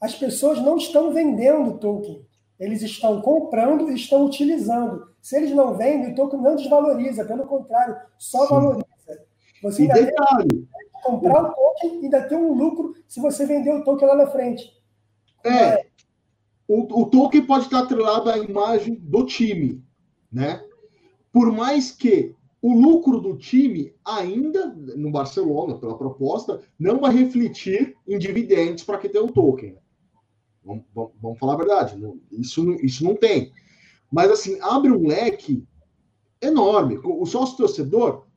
[0.00, 2.26] As pessoas não estão vendendo token.
[2.58, 5.13] Eles estão comprando e estão utilizando.
[5.24, 8.84] Se eles não vendem, o token não desvaloriza, pelo contrário, só valoriza.
[9.62, 13.20] Você ainda e detalhe, tem que comprar o token e ainda ter um lucro se
[13.20, 14.70] você vender o token lá na frente.
[15.42, 15.86] É, é.
[16.68, 19.82] O, o token pode estar atrelado à imagem do time,
[20.30, 20.62] né?
[21.32, 27.96] Por mais que o lucro do time ainda, no Barcelona, pela proposta, não vai refletir
[28.06, 29.74] em dividendos para quem tem o token.
[30.62, 31.96] Vamos, vamos, vamos, falar a verdade,
[32.30, 33.54] isso, isso não tem.
[34.14, 35.66] Mas, assim, abre um leque
[36.40, 37.00] enorme.
[37.02, 38.28] O sócio torcedor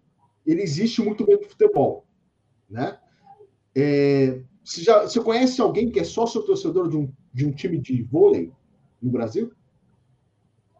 [0.44, 2.04] ele existe muito bem no futebol,
[2.68, 2.98] né?
[3.76, 7.78] É, você, já, você conhece alguém que é sócio torcedor de um, de um time
[7.78, 8.52] de vôlei
[9.00, 9.52] no Brasil?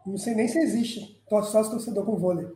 [0.04, 2.48] Não sei nem se existe sócio torcedor com vôlei.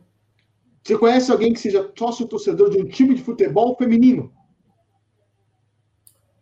[0.83, 4.33] Você conhece alguém que seja sócio torcedor de um time de futebol feminino?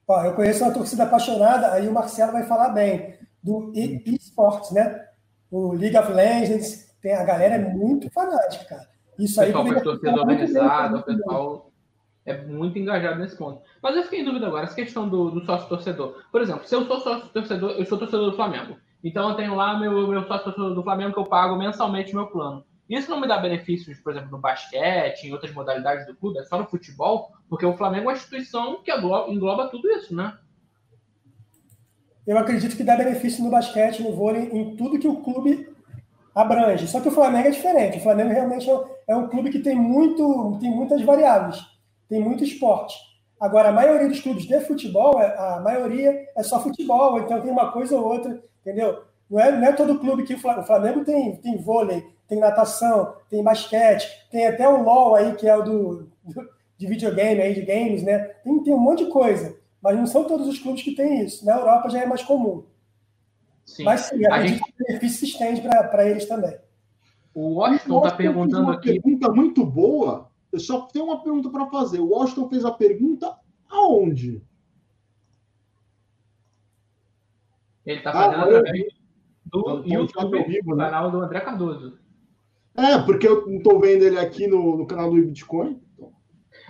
[0.07, 5.10] Ó, eu conheço uma torcida apaixonada, aí o Marcelo vai falar bem, do eSports, né?
[5.51, 8.89] O League of Legends, tem, a galera é muito fanática, cara.
[9.19, 9.49] Isso aí.
[9.49, 11.71] O pessoal faz torcida organizada, o pessoal
[12.25, 13.61] é muito engajado nesse ponto.
[13.81, 16.23] Mas eu fiquei em dúvida agora, essa questão do, do sócio torcedor.
[16.31, 18.77] Por exemplo, se eu sou sócio torcedor, eu sou torcedor do Flamengo.
[19.03, 22.27] Então eu tenho lá meu, meu sócio torcedor do Flamengo que eu pago mensalmente meu
[22.27, 22.63] plano.
[22.87, 26.43] Isso não me dá benefícios, por exemplo, no basquete, em outras modalidades do clube, é
[26.43, 30.37] só no futebol, porque o Flamengo é uma instituição que engloba, engloba tudo isso, né?
[32.25, 35.69] Eu acredito que dá benefício no basquete, no vôlei, em tudo que o clube
[36.35, 36.87] abrange.
[36.87, 37.97] Só que o Flamengo é diferente.
[37.97, 41.59] O Flamengo realmente é, é um clube que tem, muito, tem muitas variáveis,
[42.07, 42.95] tem muito esporte.
[43.39, 47.51] Agora, a maioria dos clubes de futebol, é, a maioria é só futebol, então tem
[47.51, 49.03] uma coisa ou outra, entendeu?
[49.29, 53.43] Não é, não é todo clube que o Flamengo tem, tem vôlei, tem natação, tem
[53.43, 57.61] basquete, tem até o LOL aí, que é o do, do de videogame, aí, de
[57.61, 58.17] games, né?
[58.43, 61.45] Tem, tem um monte de coisa, mas não são todos os clubes que têm isso.
[61.45, 62.65] Na Europa já é mais comum.
[63.65, 63.83] Sim.
[63.83, 64.61] Mas sim, a, a gente...
[64.61, 66.57] o benefício se estende para eles também.
[67.33, 68.99] O Washington está perguntando uma aqui.
[68.99, 70.29] pergunta muito boa.
[70.51, 71.99] Eu só tenho uma pergunta para fazer.
[71.99, 73.35] O Washington fez a pergunta
[73.69, 74.43] aonde?
[77.85, 78.93] Ele está fazendo ah, através
[79.45, 80.85] do YouTube, vivo, né?
[80.85, 81.97] canal do André Cardoso.
[82.75, 85.81] É, porque eu não estou vendo ele aqui no, no canal do Bitcoin.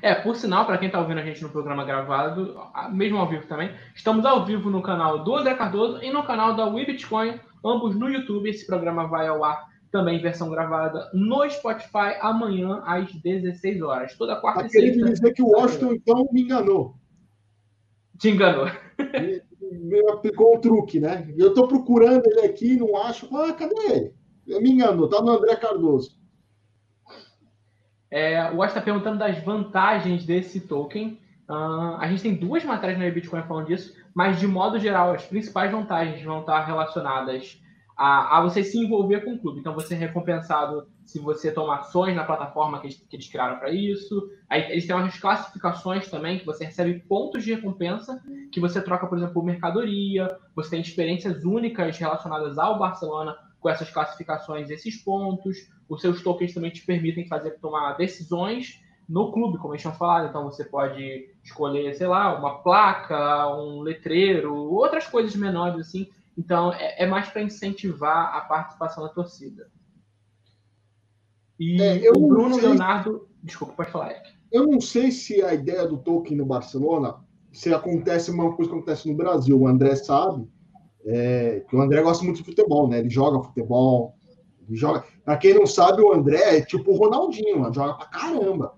[0.02, 2.60] É, por sinal, para quem está ouvindo a gente no programa gravado,
[2.92, 6.56] mesmo ao vivo também, estamos ao vivo no canal do André Cardoso e no canal
[6.56, 8.50] da We Bitcoin, ambos no YouTube.
[8.50, 14.18] Esse programa vai ao ar também versão gravada no Spotify amanhã às 16 horas.
[14.18, 15.06] Toda quarta tá e sexta.
[15.06, 16.96] dizer que o Washington, então, me enganou.
[18.18, 18.66] Te enganou.
[18.98, 21.32] Me, me aplicou um truque, né?
[21.38, 23.28] Eu estou procurando ele aqui, não acho.
[23.36, 23.76] Ah, cadê
[24.48, 24.62] ele?
[24.62, 26.21] Me enganou, tá no André Cardoso.
[28.12, 31.18] É, o Washington está perguntando das vantagens desse token.
[31.50, 35.26] Uh, a gente tem duas matérias no Bitcoin falando disso, mas de modo geral, as
[35.26, 37.62] principais vantagens vão estar relacionadas
[37.98, 39.60] a, a você se envolver com o clube.
[39.60, 43.60] Então, você é recompensado se você toma ações na plataforma que eles, que eles criaram
[43.60, 44.30] para isso.
[44.50, 48.22] Aí, eles têm umas classificações também, que você recebe pontos de recompensa,
[48.52, 50.28] que você troca, por exemplo, por mercadoria.
[50.56, 55.70] Você tem experiências únicas relacionadas ao Barcelona com essas classificações, esses pontos.
[55.88, 60.28] Os seus tokens também te permitem fazer tomar decisões no clube, como eles tinham falado.
[60.28, 66.10] Então você pode escolher, sei lá, uma placa, um letreiro, outras coisas menores assim.
[66.38, 69.70] Então é, é mais para incentivar a participação da torcida.
[71.60, 72.64] E é, o Bruno sei...
[72.64, 73.30] Leonardo.
[73.44, 74.32] Desculpa, pode falar, Eric.
[74.52, 78.78] Eu não sei se a ideia do token no Barcelona se acontece uma coisa que
[78.78, 79.60] acontece no Brasil.
[79.60, 80.48] O André sabe
[81.06, 83.00] é, que o André gosta muito de futebol, né?
[83.00, 84.16] Ele joga futebol.
[84.68, 85.04] Ele joga.
[85.26, 88.74] Para quem não sabe, o André é tipo o Ronaldinho, mano, joga pra caramba.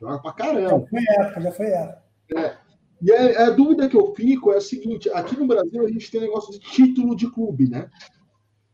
[0.00, 0.70] Joga pra caramba.
[0.70, 2.02] Já foi época, já foi época.
[2.36, 2.56] É.
[3.02, 6.10] E a, a, dúvida que eu fico é a seguinte: aqui no Brasil a gente
[6.10, 7.88] tem negócio de título de clube, né?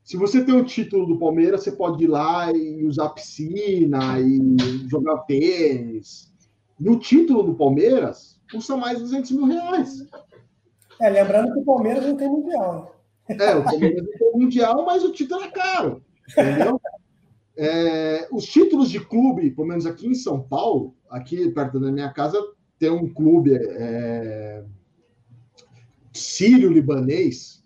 [0.05, 4.88] Se você tem um título do Palmeiras, você pode ir lá e usar piscina e
[4.88, 6.33] jogar tênis.
[6.79, 10.05] No título do Palmeiras, custa mais de 200 mil reais.
[11.01, 12.95] É, lembrando que o Palmeiras não tem mundial.
[13.29, 13.37] Né?
[13.39, 16.05] É, o Palmeiras não tem mundial, mas o título é caro.
[16.31, 16.81] Entendeu?
[17.57, 22.13] É, os títulos de clube, pelo menos aqui em São Paulo, aqui perto da minha
[22.13, 22.39] casa,
[22.79, 24.65] tem um clube é,
[26.13, 27.65] sírio-libanês.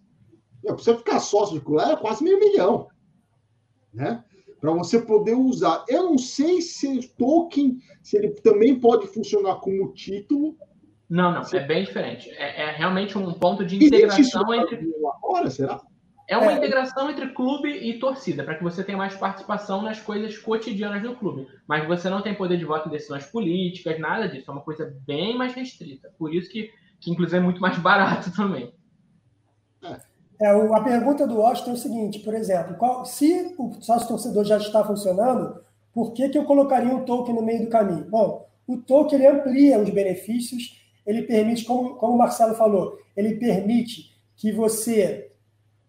[0.62, 2.88] Para você ficar sócio de clube, é quase meio milhão.
[3.92, 4.24] Né?
[4.60, 5.84] Para você poder usar.
[5.88, 10.56] Eu não sei se o token, se ele também pode funcionar como título,
[11.08, 12.30] não, não, é bem diferente.
[12.30, 14.92] É, é realmente um ponto de integração entre.
[15.22, 15.80] Agora, será?
[16.26, 16.56] É uma é.
[16.56, 21.14] integração entre clube e torcida, para que você tenha mais participação nas coisas cotidianas do
[21.14, 21.46] clube.
[21.66, 24.50] Mas você não tem poder de voto em decisões políticas, nada disso.
[24.50, 26.10] É uma coisa bem mais restrita.
[26.18, 28.72] Por isso que, que inclusive, é muito mais barato também.
[30.40, 34.44] É, a pergunta do Washington é o seguinte, por exemplo, qual, se o sócio torcedor
[34.44, 35.60] já está funcionando,
[35.92, 38.06] por que, que eu colocaria um token no meio do caminho?
[38.10, 43.36] Bom, o token ele amplia os benefícios ele permite, como, como o Marcelo falou, ele
[43.36, 45.30] permite que você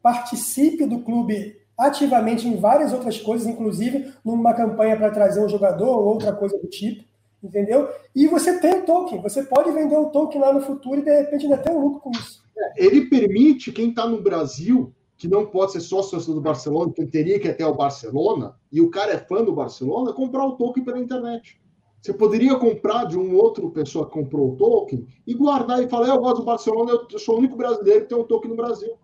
[0.01, 5.87] participe do clube ativamente em várias outras coisas, inclusive numa campanha para trazer um jogador
[5.87, 7.03] ou outra coisa do tipo,
[7.43, 7.89] entendeu?
[8.15, 11.11] E você tem o token, você pode vender o token lá no futuro e de
[11.11, 12.43] repente ainda ter um lucro com isso.
[12.57, 17.05] É, ele permite quem está no Brasil, que não pode ser sócio do Barcelona, que
[17.05, 20.53] teria que ir até o Barcelona, e o cara é fã do Barcelona, comprar o
[20.53, 21.59] token pela internet.
[22.05, 26.09] Você poderia comprar de um outro pessoa que comprou o token e guardar e falar:
[26.09, 28.95] eu gosto do Barcelona, eu sou o único brasileiro que tem um token no Brasil.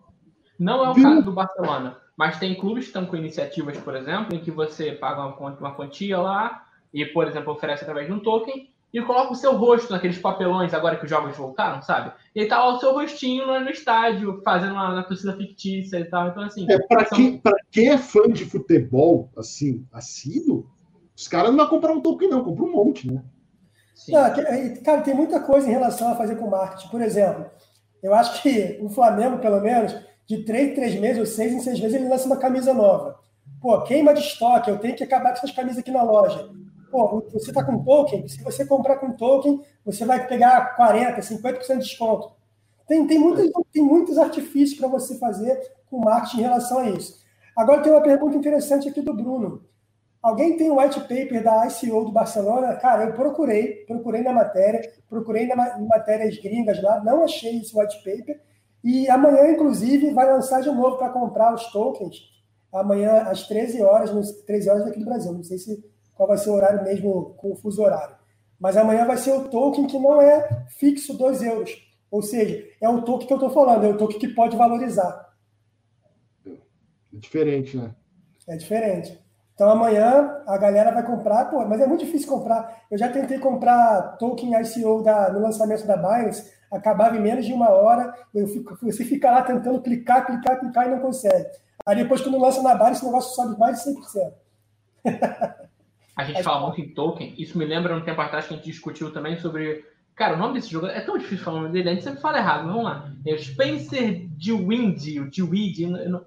[0.56, 1.02] Não é o Viu?
[1.02, 4.92] caso do Barcelona, mas tem clubes que estão com iniciativas, por exemplo, em que você
[4.92, 9.36] paga uma quantia lá e, por exemplo, oferece através de um token e coloca o
[9.36, 12.12] seu rosto naqueles papelões agora que os jogos voltaram, sabe?
[12.32, 16.04] E tá lá o seu rostinho no, no estádio, fazendo uma, na torcida fictícia e
[16.04, 16.28] tal.
[16.28, 16.70] Então, assim.
[16.70, 17.18] É, para são...
[17.18, 20.70] quem, quem é fã de futebol, assim, assíduo,
[21.22, 23.22] os caras não vão comprar um token, não, compram um monte, né?
[24.08, 26.88] Não, cara, tem muita coisa em relação a fazer com marketing.
[26.88, 27.46] Por exemplo,
[28.02, 29.94] eu acho que o Flamengo, pelo menos,
[30.26, 33.20] de três em três meses ou seis em seis meses, ele lança uma camisa nova.
[33.60, 36.50] Pô, queima de estoque, eu tenho que acabar com essas camisas aqui na loja.
[36.90, 41.74] Pô, você está com token, se você comprar com token, você vai pegar 40%, 50%
[41.74, 42.32] de desconto.
[42.88, 45.56] Tem, tem, muitos, tem muitos artifícios para você fazer
[45.88, 47.22] com marketing em relação a isso.
[47.56, 49.62] Agora tem uma pergunta interessante aqui do Bruno.
[50.22, 52.76] Alguém tem o white paper da ICO do Barcelona?
[52.76, 57.76] Cara, eu procurei, procurei na matéria, procurei na, em matérias gringas lá, não achei esse
[57.76, 58.40] white paper.
[58.84, 62.30] E amanhã, inclusive, vai lançar de novo para comprar os tokens.
[62.72, 65.32] Amanhã, às 13 horas, nos 13 horas daqui do Brasil.
[65.32, 68.16] Não sei se qual vai ser o horário mesmo com o fuso horário.
[68.60, 71.70] Mas amanhã vai ser o token que não é fixo 2 euros.
[72.08, 75.32] Ou seja, é o token que eu estou falando, é o token que pode valorizar.
[76.46, 77.94] É diferente, né?
[78.46, 79.21] É diferente.
[79.62, 82.82] Então amanhã a galera vai comprar, pô, mas é muito difícil comprar.
[82.90, 87.52] Eu já tentei comprar token ICO da, no lançamento da Binance, acabava em menos de
[87.52, 88.12] uma hora.
[88.34, 91.46] Eu fico, você fica lá tentando clicar, clicar, clicar e não consegue.
[91.86, 94.32] Aí depois, quando lança na Binance, o negócio sobe mais de 100%.
[96.16, 97.32] A gente fala muito em token.
[97.38, 99.84] Isso me lembra um tempo atrás que a gente discutiu também sobre.
[100.16, 102.20] Cara, o nome desse jogo é tão difícil falar o nome dele, a gente sempre
[102.20, 103.12] fala errado, vamos lá.
[103.24, 105.78] É o Spencer DeWindy, o DeWind,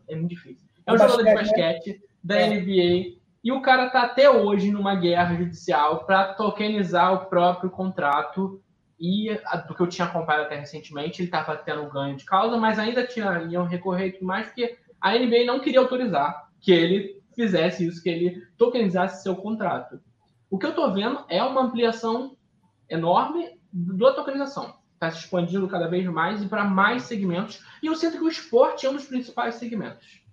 [0.07, 0.65] é muito difícil.
[0.87, 2.49] É um jogador de basquete da é.
[2.49, 8.59] NBA e o cara tá até hoje numa guerra judicial para tokenizar o próprio contrato
[8.99, 9.29] e
[9.67, 13.05] do que eu tinha acompanhado até recentemente, ele estava tendo ganho de causa, mas ainda
[13.05, 18.01] tinha, iam recorrer tudo mais, porque a NBA não queria autorizar que ele fizesse isso,
[18.01, 20.01] que ele tokenizasse seu contrato.
[20.49, 22.35] O que eu estou vendo é uma ampliação
[22.89, 24.73] enorme da tokenização.
[24.95, 27.63] Está se expandindo cada vez mais e para mais segmentos.
[27.83, 30.23] E eu sinto que o esporte é um dos principais segmentos.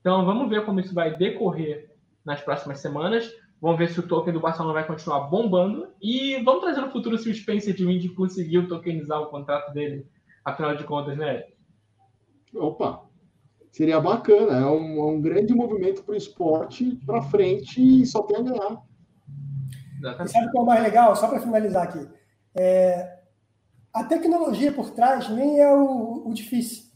[0.00, 1.91] Então vamos ver como isso vai decorrer
[2.24, 3.30] nas próximas semanas.
[3.60, 5.88] Vamos ver se o token do Barcelona vai continuar bombando.
[6.00, 10.06] E vamos trazer no futuro se o Spencer de Windy conseguiu tokenizar o contrato dele,
[10.44, 11.44] afinal de contas, né?
[12.54, 13.04] Opa,
[13.70, 14.58] seria bacana.
[14.58, 18.42] É um, é um grande movimento para o esporte para frente e só tem a
[18.42, 18.82] ganhar.
[20.24, 21.14] E sabe o que é o mais legal?
[21.14, 22.08] Só para finalizar aqui.
[22.54, 23.18] É,
[23.92, 26.90] a tecnologia por trás nem é o, o difícil.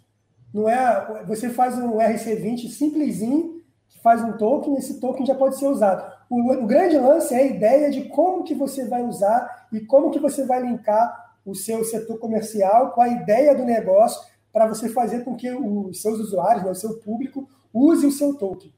[0.53, 3.56] Não é, você faz um RC20 simplesinho,
[3.97, 6.13] que faz um token, esse token já pode ser usado.
[6.29, 10.11] O, o, grande lance é a ideia de como que você vai usar e como
[10.11, 14.21] que você vai linkar o seu setor comercial com a ideia do negócio
[14.53, 18.35] para você fazer com que os seus usuários, né, o seu público, use o seu
[18.35, 18.73] token.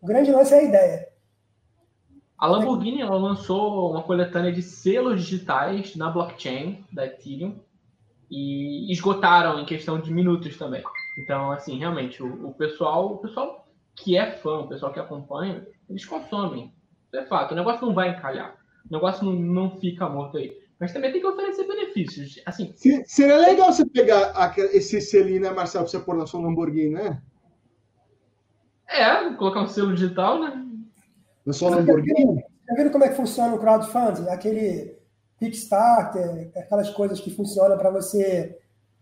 [0.00, 1.08] O grande lance é a ideia.
[2.38, 7.56] A Lamborghini lançou uma coletânea de selos digitais na blockchain da Ethereum
[8.30, 10.82] e esgotaram em questão de minutos também.
[11.18, 13.59] Então, assim, realmente, o, o pessoal, o pessoal
[14.02, 16.72] que é fã, o pessoal que acompanha, eles consomem.
[17.06, 17.52] Isso é fato.
[17.52, 18.56] O negócio não vai encalhar.
[18.88, 20.58] O negócio não, não fica morto aí.
[20.78, 22.40] Mas também tem que oferecer benefícios.
[22.46, 22.72] Assim,
[23.04, 27.22] Seria legal você pegar esse selinho, né, Marcelo, pra você pôr na sua Lamborghini, né?
[28.88, 30.66] É, colocar um selo digital, né?
[31.44, 32.42] Na sua Lamborghini?
[32.66, 34.28] Já viram como é que funciona o crowdfunding?
[34.30, 34.96] Aquele
[35.38, 38.58] Kickstarter, aquelas coisas que funcionam para você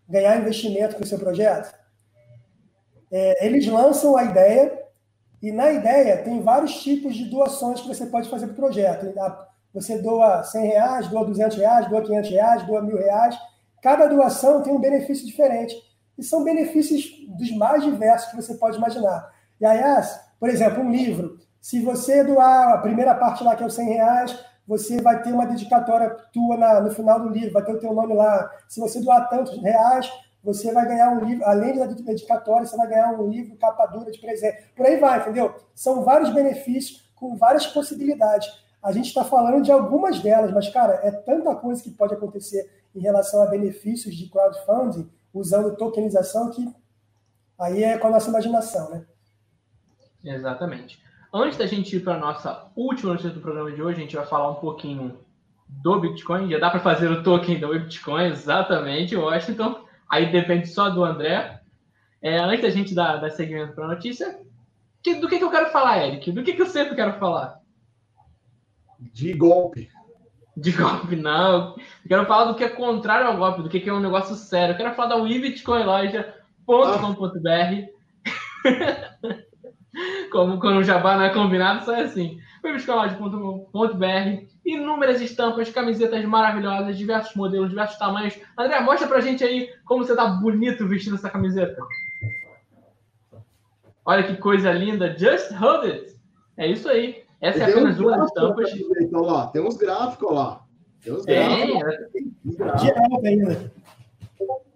[0.09, 1.73] ganhar investimento para o seu projeto?
[3.11, 4.78] É, eles lançam a ideia
[5.43, 9.07] e na ideia tem vários tipos de doações que você pode fazer para o projeto.
[9.73, 13.39] Você doa 100 reais, doa 200 reais, doa 500 reais, doa mil reais.
[13.83, 15.77] Cada doação tem um benefício diferente.
[16.19, 17.05] E são benefícios
[17.39, 19.33] dos mais diversos que você pode imaginar.
[19.61, 19.81] E aí,
[20.41, 21.39] por exemplo, um livro.
[21.61, 25.33] Se você doar a primeira parte lá, que é os 100 reais, você vai ter
[25.33, 28.51] uma dedicatória tua na, no final do livro, vai ter o teu nome lá.
[28.69, 30.11] Se você doar tantos reais,
[30.43, 34.11] você vai ganhar um livro, além da dedicatória, você vai ganhar um livro, capa dura
[34.11, 34.71] de presente.
[34.77, 35.55] Por aí vai, entendeu?
[35.75, 38.49] São vários benefícios com várias possibilidades.
[38.83, 42.71] A gente está falando de algumas delas, mas, cara, é tanta coisa que pode acontecer
[42.95, 46.67] em relação a benefícios de crowdfunding usando tokenização que
[47.59, 49.05] aí é com a nossa imaginação, né?
[50.25, 51.03] Exatamente.
[51.33, 54.17] Antes da gente ir para a nossa última notícia do programa de hoje, a gente
[54.17, 55.19] vai falar um pouquinho
[55.69, 56.51] do Bitcoin.
[56.51, 59.88] Já dá para fazer o token do Bitcoin, exatamente, Washington.
[60.11, 61.61] Aí depende só do André.
[62.21, 64.41] É, antes da gente dar, dar segmento para a notícia,
[65.03, 66.33] que, do que, que eu quero falar, Eric?
[66.33, 67.61] Do que, que eu sempre quero falar?
[68.99, 69.89] De golpe.
[70.57, 71.77] De golpe, não.
[71.77, 74.35] Eu quero falar do que é contrário ao golpe, do que, que é um negócio
[74.35, 74.73] sério.
[74.73, 77.99] Eu quero falar da webitcoinloja.com.br.
[80.31, 82.41] Como quando o jabá não é combinado, só é assim.
[82.65, 88.39] webitcoinloja.com.br inúmeras estampas, camisetas maravilhosas, diversos modelos, diversos tamanhos.
[88.57, 91.77] André, mostra pra gente aí como você tá bonito vestindo essa camiseta.
[94.05, 95.17] Olha que coisa linda.
[95.19, 96.15] Just hold it.
[96.57, 97.25] É isso aí.
[97.41, 98.71] Essa é apenas uma das estampas.
[99.01, 100.65] Então, lá, tem uns gráficos lá.
[101.03, 101.73] Tem uns gráficos.
[103.19, 103.71] É,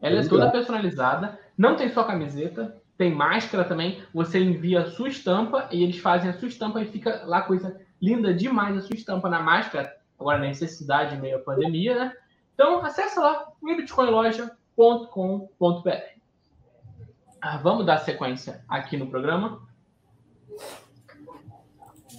[0.03, 1.39] ela é toda personalizada.
[1.57, 2.82] Não tem só camiseta.
[2.97, 4.03] Tem máscara também.
[4.13, 7.81] Você envia a sua estampa e eles fazem a sua estampa e fica lá coisa
[8.01, 12.17] linda demais a sua estampa na máscara, agora na necessidade meio pandemia, né?
[12.55, 15.91] Então, acessa lá, bitcoinloja.com.br.
[17.41, 19.61] Ah, vamos dar sequência aqui no programa.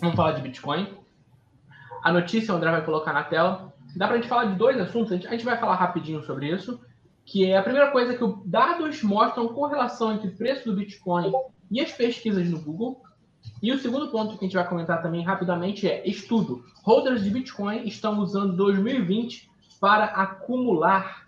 [0.02, 0.98] Vamos falar de Bitcoin.
[2.04, 3.74] A notícia o André vai colocar na tela.
[3.96, 5.14] Dá para a gente falar de dois assuntos.
[5.14, 6.84] A gente vai falar rapidinho sobre isso.
[7.26, 11.32] Que é a primeira coisa que os dados mostram correlação entre o preço do Bitcoin
[11.72, 13.02] e as pesquisas no Google.
[13.62, 16.64] E o segundo ponto que a gente vai comentar também rapidamente é estudo.
[16.84, 21.26] Holders de Bitcoin estão usando 2020 para acumular.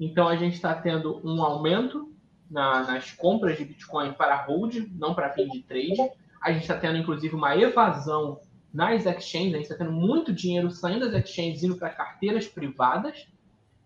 [0.00, 2.12] Então a gente está tendo um aumento
[2.50, 6.10] na, nas compras de Bitcoin para hold, não para fim de trade.
[6.42, 8.40] A gente está tendo inclusive uma evasão
[8.72, 13.26] nas exchanges, a gente está tendo muito dinheiro saindo das exchanges indo para carteiras privadas.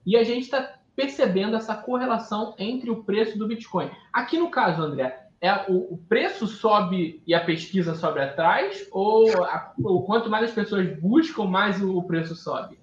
[0.06, 3.88] E a gente está percebendo essa correlação entre o preço do Bitcoin.
[4.12, 9.44] Aqui no caso, André, é o, o, preço sobe e a pesquisa sobe atrás, ou,
[9.44, 12.80] a, ou quanto mais as pessoas buscam, mais o, o preço sobe?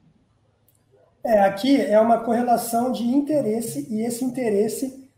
[1.25, 5.09] É, aqui é uma correlação de interesse, e esse interesse,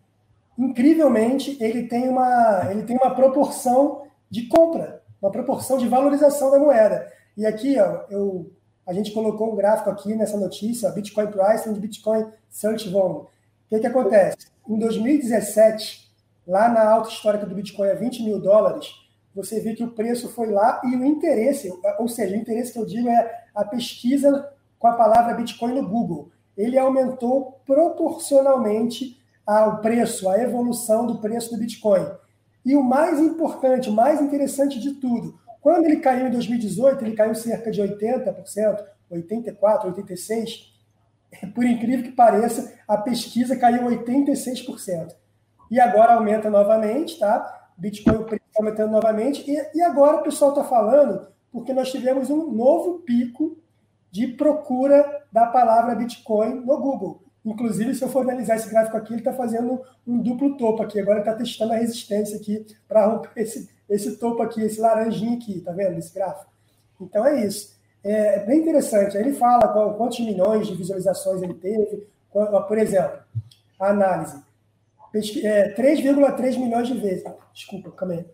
[0.57, 5.03] incrivelmente, ele tem uma, ele tem uma proporção de compra.
[5.21, 7.07] uma proporção de valorização da moeda.
[7.37, 8.51] E aqui, ó, eu,
[8.87, 13.25] a gente colocou um gráfico aqui nessa notícia, Bitcoin Price e Bitcoin Search Volume.
[13.25, 13.29] O
[13.69, 14.47] que, que acontece?
[14.65, 16.09] Em 2017,
[16.47, 18.87] lá na alta histórica do Bitcoin a 20 mil dólares,
[19.35, 22.79] você vê que o preço foi lá e o interesse, ou seja, o interesse que
[22.79, 26.31] eu digo é a pesquisa com a palavra Bitcoin no Google.
[26.57, 32.07] Ele aumentou proporcionalmente ao preço, à evolução do preço do Bitcoin.
[32.65, 35.37] E o mais importante, o mais interessante de tudo,
[35.67, 41.53] quando ele caiu em 2018, ele caiu cerca de 80%, 84%, 86%.
[41.53, 45.13] Por incrível que pareça, a pesquisa caiu 86%.
[45.69, 47.69] E agora aumenta novamente, tá?
[47.77, 49.43] Bitcoin está aumentando novamente.
[49.45, 53.57] E, e agora o pessoal está falando porque nós tivemos um novo pico
[54.09, 57.21] de procura da palavra Bitcoin no Google.
[57.43, 60.97] Inclusive, se eu for analisar esse gráfico aqui, ele está fazendo um duplo topo aqui.
[60.97, 65.61] Agora está testando a resistência aqui para romper esse, esse topo aqui, esse laranjinho aqui,
[65.61, 66.51] tá vendo esse gráfico?
[66.99, 67.77] Então é isso.
[68.03, 69.17] É, é bem interessante.
[69.17, 72.07] Ele fala quantos milhões de visualizações ele teve.
[72.31, 73.19] Por exemplo,
[73.79, 74.41] a análise.
[75.43, 77.23] É, 3,3 milhões de vezes.
[77.53, 78.25] Desculpa, calma aí.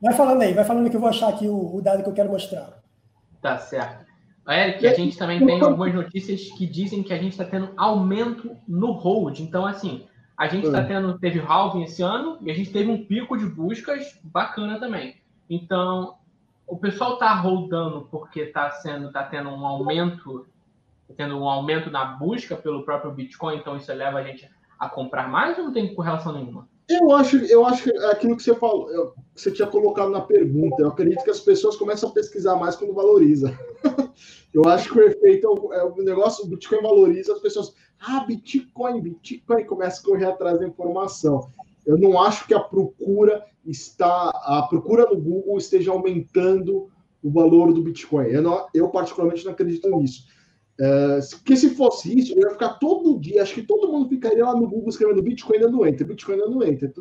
[0.00, 2.14] Vai falando aí, vai falando que eu vou achar aqui o, o dado que eu
[2.14, 2.82] quero mostrar.
[3.40, 4.06] Tá certo.
[4.48, 8.56] Eric, a gente também tem algumas notícias que dizem que a gente está tendo aumento
[8.68, 9.40] no hold.
[9.40, 10.06] Então, assim,
[10.36, 10.86] a gente está hum.
[10.86, 15.16] tendo, teve halving esse ano e a gente teve um pico de buscas bacana também.
[15.48, 16.16] Então,
[16.66, 20.46] o pessoal está rodando porque está sendo, tá tendo um aumento,
[21.08, 24.88] tá tendo um aumento na busca pelo próprio Bitcoin, então isso leva a gente a
[24.88, 26.68] comprar mais ou não tem correlação nenhuma?
[26.88, 28.86] Eu acho, eu acho que é aquilo que você falou,
[29.34, 30.80] que você tinha colocado na pergunta.
[30.80, 33.58] Eu acredito que as pessoas começam a pesquisar mais quando valoriza.
[34.54, 37.74] eu acho que o efeito é o, é o negócio, o Bitcoin valoriza, as pessoas,
[38.00, 41.50] ah, Bitcoin, Bitcoin, começa a correr atrás da informação.
[41.86, 46.90] Eu não acho que a procura está, a procura no Google esteja aumentando
[47.22, 48.26] o valor do Bitcoin.
[48.26, 50.24] Eu, não, eu particularmente não acredito nisso.
[50.78, 54.44] Uh, porque se fosse isso, eu ia ficar todo dia, acho que todo mundo ficaria
[54.44, 56.92] lá no Google escrevendo Bitcoin não entra, Bitcoin não entra.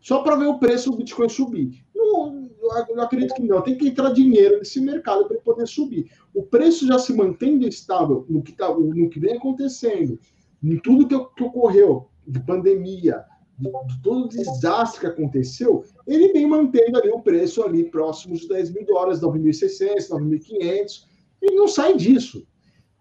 [0.00, 1.84] Só para ver o preço do Bitcoin subir.
[1.94, 2.48] Não,
[2.88, 3.60] eu acredito que não.
[3.60, 6.10] Tem que entrar dinheiro nesse mercado para poder subir.
[6.32, 10.18] O preço já se mantendo estável no que, tá, no que vem acontecendo,
[10.62, 13.24] em tudo que, que ocorreu, de pandemia,
[13.58, 18.34] de, de, todo o desastre que aconteceu, ele vem mantendo ali o preço ali próximo
[18.34, 21.04] de 10 mil dólares, 9.600, 9.500.
[21.42, 22.46] Ele não sai disso.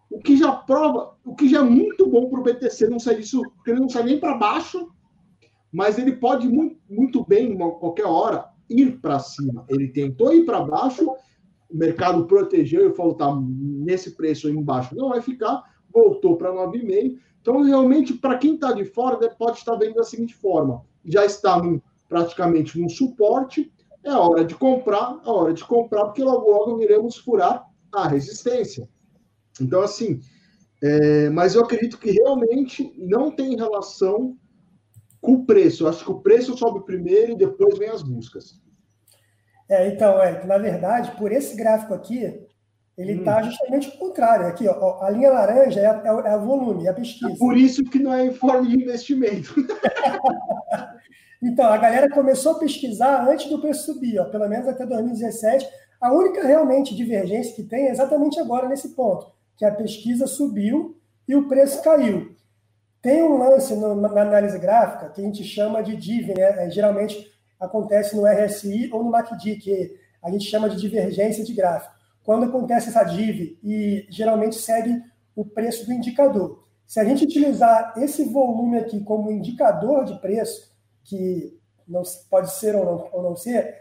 [0.10, 3.18] O que já prova, o que já é muito bom para o BTC não sair
[3.18, 4.90] disso, porque ele não sai nem para baixo,
[5.72, 9.66] mas ele pode muito, muito bem, em qualquer hora, ir para cima.
[9.70, 11.06] Ele tentou ir para baixo,
[11.70, 16.52] o mercado protegeu e falou: tá nesse preço aí embaixo, não vai ficar, voltou para
[16.52, 17.18] 9,5.
[17.42, 21.62] Então, realmente, para quem está de fora, pode estar vendo da seguinte forma: já está
[21.62, 23.72] num, praticamente num suporte,
[24.04, 28.88] é hora de comprar, é hora de comprar, porque logo logo iremos furar a resistência.
[29.60, 30.20] Então, assim,
[30.84, 34.38] é, mas eu acredito que realmente não tem relação
[35.20, 35.84] com o preço.
[35.84, 38.62] Eu acho que o preço sobe primeiro e depois vem as buscas.
[39.70, 42.47] É, então, é, na verdade, por esse gráfico aqui,
[42.98, 43.44] ele está hum.
[43.44, 44.48] justamente o contrário.
[44.48, 47.32] Aqui, ó, a linha laranja é, é, é o volume, é a pesquisa.
[47.32, 49.54] É por isso que não é informe de investimento.
[51.44, 55.68] então, a galera começou a pesquisar antes do preço subir, ó, pelo menos até 2017.
[56.02, 60.96] A única realmente divergência que tem é exatamente agora nesse ponto que a pesquisa subiu
[61.28, 62.36] e o preço caiu.
[63.02, 66.66] Tem um lance no, na análise gráfica que a gente chama de DIV, né?
[66.66, 71.54] É, geralmente acontece no RSI ou no MACD, que a gente chama de divergência de
[71.54, 71.97] gráfico.
[72.28, 75.02] Quando acontece essa DIV e geralmente segue
[75.34, 76.68] o preço do indicador.
[76.86, 80.76] Se a gente utilizar esse volume aqui como indicador de preço,
[81.06, 81.58] que
[81.88, 83.74] não pode ser ou não, ou não ser,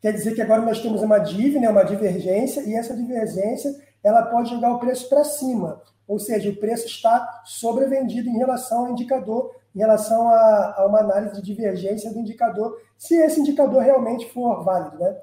[0.00, 3.72] quer dizer que agora nós temos uma DIV, né, uma divergência, e essa divergência
[4.02, 8.86] ela pode jogar o preço para cima, ou seja, o preço está sobrevendido em relação
[8.86, 13.80] ao indicador, em relação a, a, uma análise de divergência do indicador, se esse indicador
[13.80, 15.16] realmente for válido, né?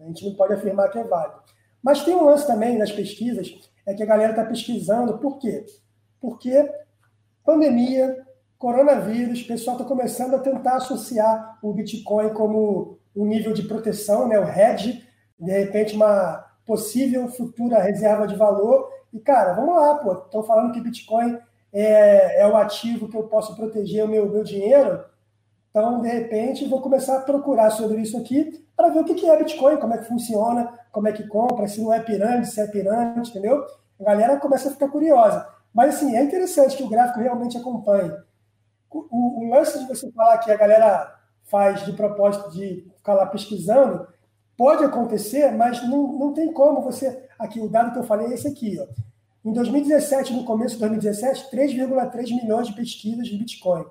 [0.00, 1.57] A gente não pode afirmar que é válido.
[1.82, 3.54] Mas tem um lance também nas pesquisas,
[3.86, 5.64] é que a galera está pesquisando, por quê?
[6.20, 6.70] Porque
[7.44, 8.26] pandemia,
[8.58, 14.28] coronavírus, o pessoal está começando a tentar associar o Bitcoin como um nível de proteção,
[14.28, 14.38] né?
[14.38, 15.04] o hedge,
[15.38, 18.90] de repente uma possível futura reserva de valor.
[19.12, 21.38] E, cara, vamos lá, pô, estão falando que Bitcoin
[21.72, 25.02] é, é o ativo que eu posso proteger o meu, meu dinheiro.
[25.70, 29.36] Então, de repente, vou começar a procurar sobre isso aqui para ver o que é
[29.38, 32.66] Bitcoin, como é que funciona, como é que compra, se não é pirâmide, se é
[32.66, 33.64] pirâmide, entendeu?
[34.00, 35.46] A galera começa a ficar curiosa.
[35.72, 38.12] Mas, assim, é interessante que o gráfico realmente acompanhe.
[38.90, 41.14] O, o lance de você falar que a galera
[41.44, 44.06] faz de propósito de ficar lá pesquisando,
[44.56, 47.28] pode acontecer, mas não, não tem como você.
[47.38, 48.78] Aqui, o dado que eu falei é esse aqui.
[48.80, 48.86] Ó.
[49.44, 53.84] Em 2017, no começo de 2017, 3,3 milhões de pesquisas de Bitcoin.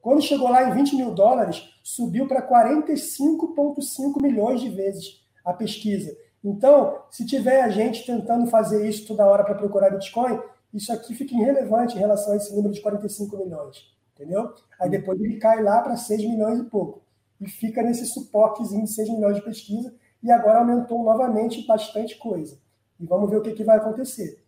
[0.00, 6.14] Quando chegou lá em 20 mil dólares, subiu para 45,5 milhões de vezes a pesquisa.
[6.44, 10.38] Então, se tiver a gente tentando fazer isso toda hora para procurar Bitcoin,
[10.74, 13.94] isso aqui fica irrelevante em relação a esse número de 45 milhões.
[14.14, 14.54] Entendeu?
[14.78, 17.02] Aí depois ele cai lá para 6 milhões e pouco.
[17.40, 19.94] E fica nesse suportezinho de 6 milhões de pesquisa.
[20.22, 22.58] E agora aumentou novamente bastante coisa.
[23.00, 24.44] E vamos ver o que, que vai acontecer.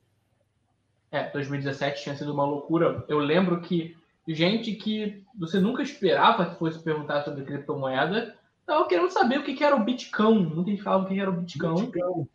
[1.11, 3.05] É, 2017 tinha sido uma loucura.
[3.09, 3.97] Eu lembro que
[4.29, 8.35] gente que você nunca esperava que fosse perguntar sobre criptomoeda
[8.67, 10.47] estava querendo saber o que, era o Bitcoin.
[10.47, 11.87] Muita gente falava o que era o Bitcoin.
[11.87, 12.29] Bitcoin.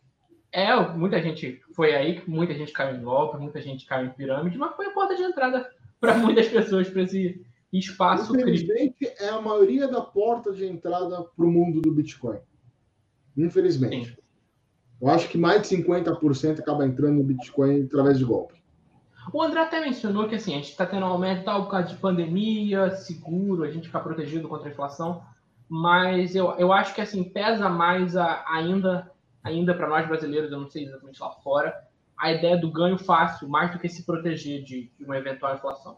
[0.50, 4.10] É, muita gente foi aí que muita gente caiu em golpe, muita gente caiu em
[4.10, 5.70] pirâmide, mas foi a porta de entrada
[6.00, 11.44] para muitas pessoas para esse espaço Infelizmente, é a maioria da porta de entrada para
[11.44, 12.38] o mundo do Bitcoin.
[13.36, 14.10] Infelizmente.
[14.10, 14.16] Sim.
[15.00, 18.62] Eu acho que mais de 50% acaba entrando no Bitcoin através de golpe.
[19.32, 21.88] O André até mencionou que assim, a gente está tendo um aumento tal por causa
[21.88, 25.22] de pandemia, seguro, a gente ficar protegido contra a inflação,
[25.74, 29.10] mas eu, eu acho que assim pesa mais a, ainda
[29.42, 31.74] ainda para nós brasileiros, eu não sei exatamente lá fora,
[32.14, 35.96] a ideia do ganho fácil, mais do que se proteger de, de uma eventual inflação.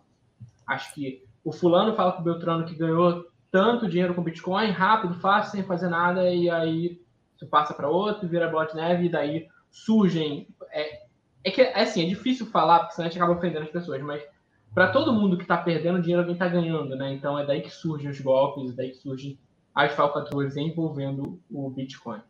[0.65, 5.15] Acho que o fulano fala com o Beltrano que ganhou tanto dinheiro com Bitcoin, rápido,
[5.15, 7.01] fácil, sem fazer nada, e aí
[7.37, 10.47] você passa para outro, vira bola neve, e daí surgem.
[10.71, 11.03] É,
[11.43, 14.23] é que assim, é difícil falar, porque senão a gente acaba ofendendo as pessoas, mas
[14.73, 17.13] para todo mundo que está perdendo dinheiro, alguém está ganhando, né?
[17.13, 19.37] Então é daí que surgem os golpes, é daí que surgem
[19.75, 22.21] as falcatruas envolvendo o Bitcoin.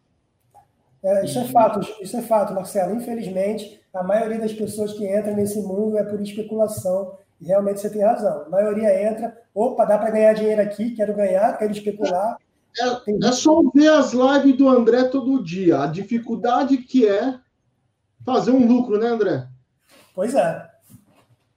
[1.02, 2.94] É, isso é fato, isso é fato, Marcelo.
[2.94, 7.18] Infelizmente, a maioria das pessoas que entram nesse mundo é por especulação.
[7.40, 8.44] E realmente você tem razão.
[8.46, 12.38] A maioria entra, opa, dá para ganhar dinheiro aqui, quero ganhar, quero especular.
[12.80, 15.82] É, é só ver as lives do André todo dia.
[15.82, 17.38] A dificuldade que é
[18.24, 19.46] fazer um lucro, né, André?
[20.14, 20.70] Pois é.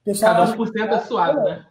[0.03, 1.65] Pessoal, Cada 1% é suado, né?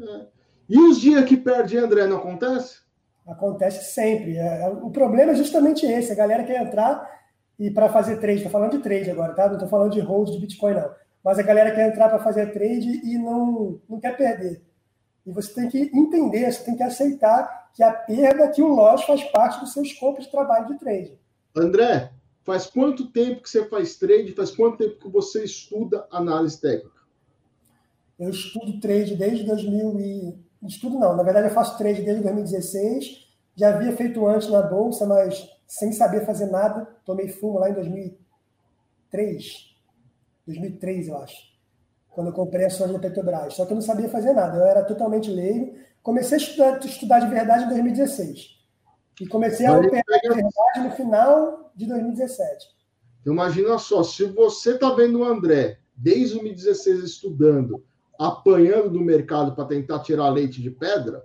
[0.00, 0.26] É.
[0.68, 2.78] E os dias que perde, André, não acontece?
[3.26, 4.36] Acontece sempre.
[4.36, 7.20] É, é, o problema é justamente esse: a galera quer entrar
[7.58, 9.46] e para fazer trade, estou falando de trade agora, tá?
[9.46, 10.90] Não estou falando de hold de Bitcoin, não.
[11.22, 14.62] Mas a galera quer entrar para fazer trade e não, não quer perder.
[15.26, 19.04] E você tem que entender, você tem que aceitar que a perda, que o loss
[19.04, 21.18] faz parte do seu escopo de trabalho de trade.
[21.54, 22.10] André,
[22.42, 24.32] faz quanto tempo que você faz trade?
[24.32, 27.00] Faz quanto tempo que você estuda análise técnica?
[28.18, 33.28] Eu estudo trade desde 2000 e Estudo não, na verdade eu faço trade desde 2016.
[33.56, 36.86] Já havia feito antes na bolsa, mas sem saber fazer nada.
[37.04, 39.76] Tomei fumo lá em 2003.
[40.46, 41.50] 2003, eu acho.
[42.10, 43.54] Quando eu comprei ações da Petrobras.
[43.54, 45.74] Só que eu não sabia fazer nada, eu era totalmente leigo.
[46.02, 48.58] Comecei a estudar, estudar de verdade em 2016.
[49.20, 52.66] E comecei a operar de verdade no final de 2017.
[53.26, 57.84] Imagina só, se você está vendo o André desde 2016 estudando,
[58.20, 61.24] apanhando do mercado para tentar tirar leite de pedra.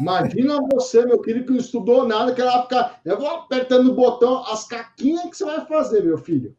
[0.00, 3.02] Imagina você, meu querido, que não estudou nada, que ela ficar.
[3.04, 6.56] Eu vou apertando o botão, as caquinhas que você vai fazer, meu filho.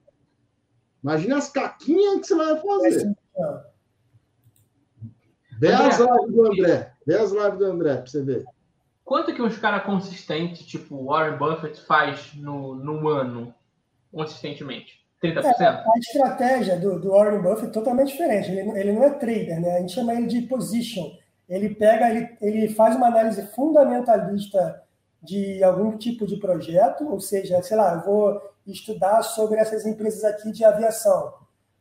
[1.02, 3.18] Imagina as caquinhas que você vai fazer.
[5.60, 6.94] Vê as lives do André.
[7.08, 8.46] Vê as lives do André para você ver.
[9.04, 13.56] Quanto que uns caras consistentes, tipo Warren Buffett, faz no, no ano,
[14.12, 15.07] consistentemente?
[15.24, 15.44] 30%?
[15.60, 18.52] É, a estratégia do, do Warren Buffett é totalmente diferente.
[18.52, 19.78] Ele, ele não é trader, né?
[19.78, 21.12] A gente chama ele de position.
[21.50, 24.84] Ele pega, ele, ele faz uma análise fundamentalista
[25.22, 30.24] de algum tipo de projeto, ou seja, sei lá, eu vou estudar sobre essas empresas
[30.24, 31.34] aqui de aviação,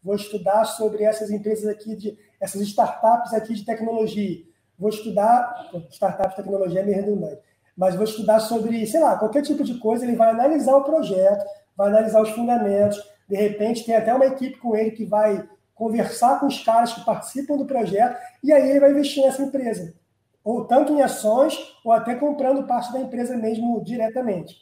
[0.03, 4.43] vou estudar sobre essas empresas aqui de essas startups aqui de tecnologia,
[4.79, 7.41] vou estudar startups de tecnologia é meio redundante,
[7.77, 11.45] mas vou estudar sobre, sei lá, qualquer tipo de coisa, ele vai analisar o projeto,
[11.77, 16.41] vai analisar os fundamentos, de repente, tem até uma equipe com ele que vai conversar
[16.41, 19.95] com os caras que participam do projeto e aí ele vai investir nessa empresa.
[20.43, 24.57] Ou tanto em ações, ou até comprando parte da empresa mesmo diretamente.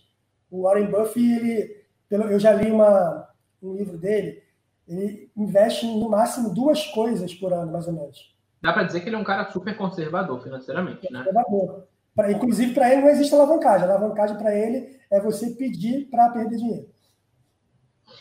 [0.51, 3.29] O Warren Buffett, ele, eu já li uma,
[3.63, 4.43] um livro dele,
[4.89, 8.35] ele investe no máximo duas coisas por ano, mais ou menos.
[8.63, 11.19] Dá para dizer que ele é um cara super conservador financeiramente, né?
[11.19, 11.87] Conservador.
[12.15, 13.87] Pra, inclusive, para ele não existe alavancagem.
[13.87, 16.94] A alavancagem para ele é você pedir para perder dinheiro.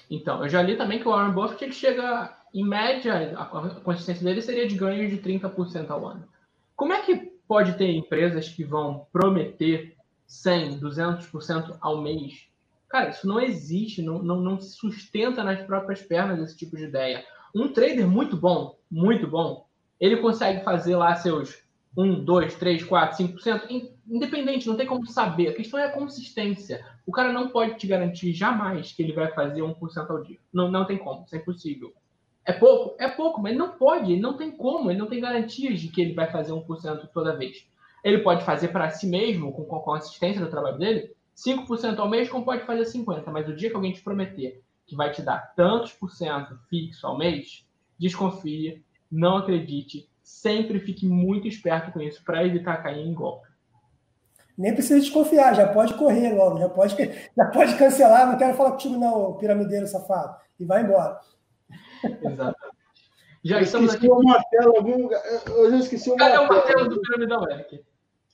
[0.10, 3.46] Então, eu já li também que o Warren Buffett ele chega, em média, a
[3.82, 6.28] consistência dele seria de ganhos de 30% ao ano.
[6.76, 7.16] Como é que
[7.48, 9.96] pode ter empresas que vão prometer
[10.28, 12.48] 100, 200% ao mês?
[12.90, 16.84] Cara, isso não existe, não, não, não se sustenta nas próprias pernas esse tipo de
[16.84, 17.26] ideia.
[17.56, 19.66] Um trader muito bom, muito bom,
[20.00, 21.64] ele consegue fazer lá seus
[21.98, 25.50] 1, 2, 3, 4, 5% em independente, não tem como saber.
[25.50, 26.86] A questão é a consistência.
[27.06, 30.38] O cara não pode te garantir jamais que ele vai fazer 1% ao dia.
[30.52, 31.94] Não, não tem como, isso é impossível.
[32.46, 32.96] É pouco?
[33.00, 36.02] É pouco, mas não pode, ele não tem como, ele não tem garantias de que
[36.02, 37.66] ele vai fazer 1% toda vez.
[38.04, 42.10] Ele pode fazer para si mesmo, com, com a assistência do trabalho dele, 5% ao
[42.10, 43.24] mês, como pode fazer 50%.
[43.28, 47.08] Mas o dia que alguém te prometer que vai te dar tantos por cento fixo
[47.08, 47.66] ao mês,
[47.98, 53.48] desconfie, não acredite, sempre fique muito esperto com isso para evitar cair em golpe.
[54.58, 56.96] Nem precisa desconfiar, já pode correr logo, já pode,
[57.36, 61.20] já pode cancelar, não quero falar contigo não, piramideiro safado, e vai embora.
[62.04, 62.74] Exatamente.
[63.44, 64.10] Já eu estamos aqui.
[64.10, 65.10] o martelo, algum...
[65.12, 66.48] eu já esqueci o Cadê martelo.
[66.48, 67.84] Cadê o martelo do piramidão, Eric?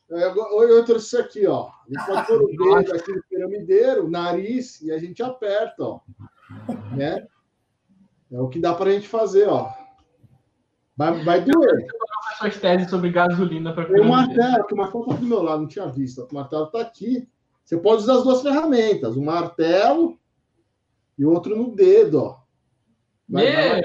[0.09, 1.67] Eu, eu trouxe isso aqui, ó.
[1.67, 6.01] A gente pode pôr o dedo aqui no piramideiro, nariz, e a gente aperta, ó.
[6.95, 7.27] Né?
[8.31, 9.71] É o que dá para a gente fazer, ó.
[10.95, 11.87] Vai, vai doer.
[12.39, 15.87] Suas teses sobre gasolina para martelo, que o martelo está do meu lado, não tinha
[15.87, 16.25] visto.
[16.31, 17.27] O martelo está aqui.
[17.65, 20.17] Você pode usar as duas ferramentas, o martelo
[21.17, 22.39] e o outro no dedo, ó.
[23.27, 23.53] Vai!
[23.53, 23.81] Vai.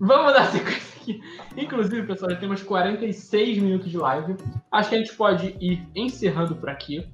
[0.00, 1.20] Vamos dar sequência aqui.
[1.56, 4.34] Inclusive, pessoal, já temos 46 minutos de live.
[4.70, 7.06] Acho que a gente pode ir encerrando por aqui.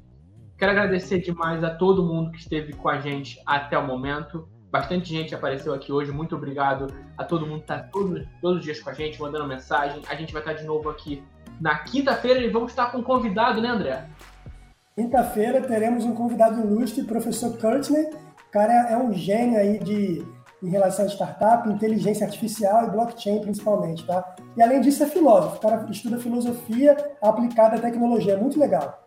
[0.57, 4.49] Quero agradecer demais a todo mundo que esteve com a gente até o momento.
[4.71, 6.13] Bastante gente apareceu aqui hoje.
[6.13, 9.47] Muito obrigado a todo mundo que está todos, todos os dias com a gente, mandando
[9.47, 10.03] mensagem.
[10.09, 11.23] A gente vai estar de novo aqui
[11.61, 14.07] na quinta-feira e vamos estar com um convidado, né, André?
[14.95, 18.11] Quinta-feira teremos um convidado ilustre, professor Courtney.
[18.49, 20.27] O cara é um gênio aí de
[20.63, 24.35] em relação a startup, inteligência artificial e blockchain principalmente, tá?
[24.57, 29.05] E além disso é filósofo, o cara estuda filosofia aplicada à tecnologia, é muito legal.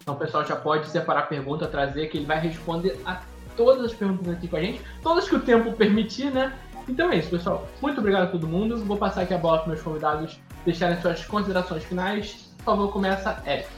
[0.00, 3.20] Então o pessoal já pode separar a pergunta, trazer, que ele vai responder a
[3.60, 6.58] todas as perguntas aqui com a gente, todas que o tempo permitir, né?
[6.88, 7.68] Então é isso, pessoal.
[7.82, 8.82] Muito obrigado a todo mundo.
[8.86, 12.50] Vou passar aqui a bola para meus convidados deixarem suas considerações finais.
[12.56, 13.68] Por favor, começa, Eric.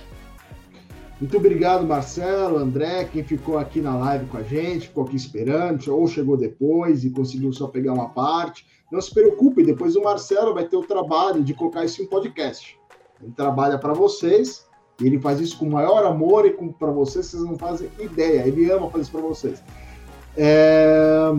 [1.20, 5.88] Muito obrigado, Marcelo, André, quem ficou aqui na live com a gente, ficou aqui esperando,
[5.92, 8.64] ou chegou depois e conseguiu só pegar uma parte.
[8.90, 12.78] Não se preocupe, depois o Marcelo vai ter o trabalho de colocar isso em podcast.
[13.20, 14.64] Ele trabalha para vocês,
[15.06, 18.46] ele faz isso com o maior amor e para vocês, vocês não fazem ideia.
[18.46, 19.62] Ele ama fazer isso para vocês.
[20.36, 21.32] É...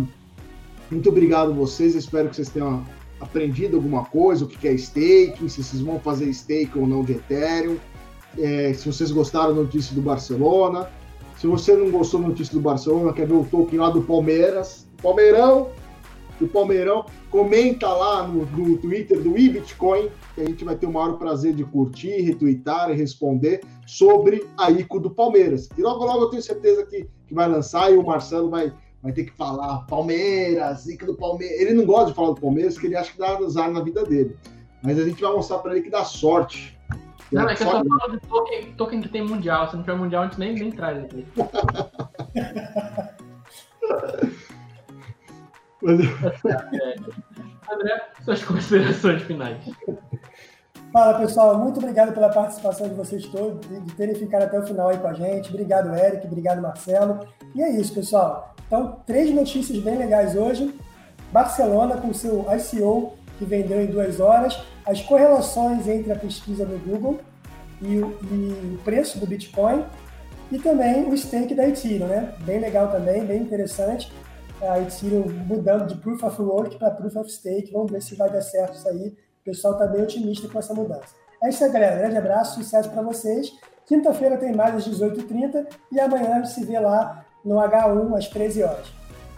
[0.92, 2.86] Muito obrigado a vocês, espero que vocês tenham
[3.20, 7.14] aprendido alguma coisa, o que é staking, se vocês vão fazer stake ou não de
[7.14, 7.78] Ethereum
[8.38, 10.90] é, se vocês gostaram da notícia do Barcelona.
[11.38, 14.88] Se você não gostou da notícia do Barcelona, quer ver o token lá do Palmeiras,
[15.02, 15.70] Palmeirão,
[16.40, 20.92] do Palmeirão, comenta lá no, no Twitter do iBitcoin, que a gente vai ter o
[20.92, 25.70] maior prazer de curtir, retweetar e responder sobre a ICO do Palmeiras.
[25.78, 29.12] E logo, logo eu tenho certeza que, que vai lançar e o Marcelo vai, vai
[29.12, 31.60] ter que falar Palmeiras, ICO do Palmeiras.
[31.60, 34.04] Ele não gosta de falar do Palmeiras, porque ele acha que dá azar na vida
[34.04, 34.36] dele.
[34.84, 36.78] Mas a gente vai mostrar para ele que dá sorte
[37.34, 39.68] não, é que eu tô falando de token, token que tem mundial.
[39.68, 41.26] Se não tiver mundial, a gente nem, nem traz aqui.
[45.86, 47.74] é.
[47.74, 49.58] André, suas considerações finais.
[50.92, 54.90] Fala pessoal, muito obrigado pela participação de vocês todos, de terem ficado até o final
[54.90, 55.50] aí com a gente.
[55.50, 57.28] Obrigado, Eric, obrigado, Marcelo.
[57.56, 58.54] E é isso, pessoal.
[58.68, 60.74] Então, três notícias bem legais hoje.
[61.32, 66.78] Barcelona com seu ICO que vendeu em duas horas, as correlações entre a pesquisa do
[66.78, 67.20] Google
[67.82, 69.84] e o, e o preço do Bitcoin
[70.52, 72.34] e também o stake da Ethereum, né?
[72.42, 74.12] Bem legal também, bem interessante.
[74.62, 77.72] A Ethereum mudando de Proof of Work para Proof of Stake.
[77.72, 79.08] Vamos ver se vai dar certo isso aí.
[79.10, 81.16] O pessoal está bem otimista com essa mudança.
[81.42, 81.98] É isso aí, galera.
[81.98, 83.52] Grande abraço, sucesso para vocês.
[83.86, 88.30] Quinta-feira tem mais às 18h30 e amanhã a gente se vê lá no H1 às
[88.30, 88.94] 13 horas.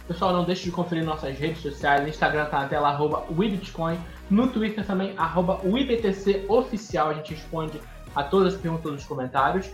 [0.07, 2.03] Pessoal, não deixe de conferir nossas redes sociais.
[2.03, 3.97] No Instagram tá na tela, arroba WeBitcoin.
[4.29, 5.59] No Twitter também, arroba
[6.47, 7.09] Oficial.
[7.09, 7.81] A gente responde
[8.15, 9.67] a todas as perguntas nos comentários.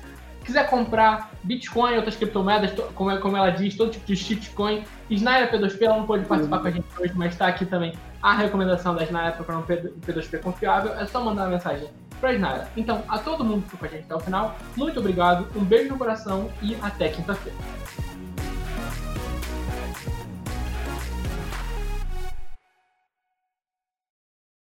[0.44, 5.82] Quiser comprar Bitcoin outras criptomoedas, como, como ela diz, todo tipo de shitcoin, Snyder P2P,
[5.84, 9.04] ela não pode participar com a gente hoje, mas está aqui também a recomendação da
[9.04, 10.94] Snyder para um P2P confiável.
[10.94, 11.88] É só mandar uma mensagem
[12.20, 12.68] para Snyder.
[12.78, 15.64] Então, a todo mundo que ficou com a gente até o final, muito obrigado, um
[15.64, 17.58] beijo no coração e até quinta-feira.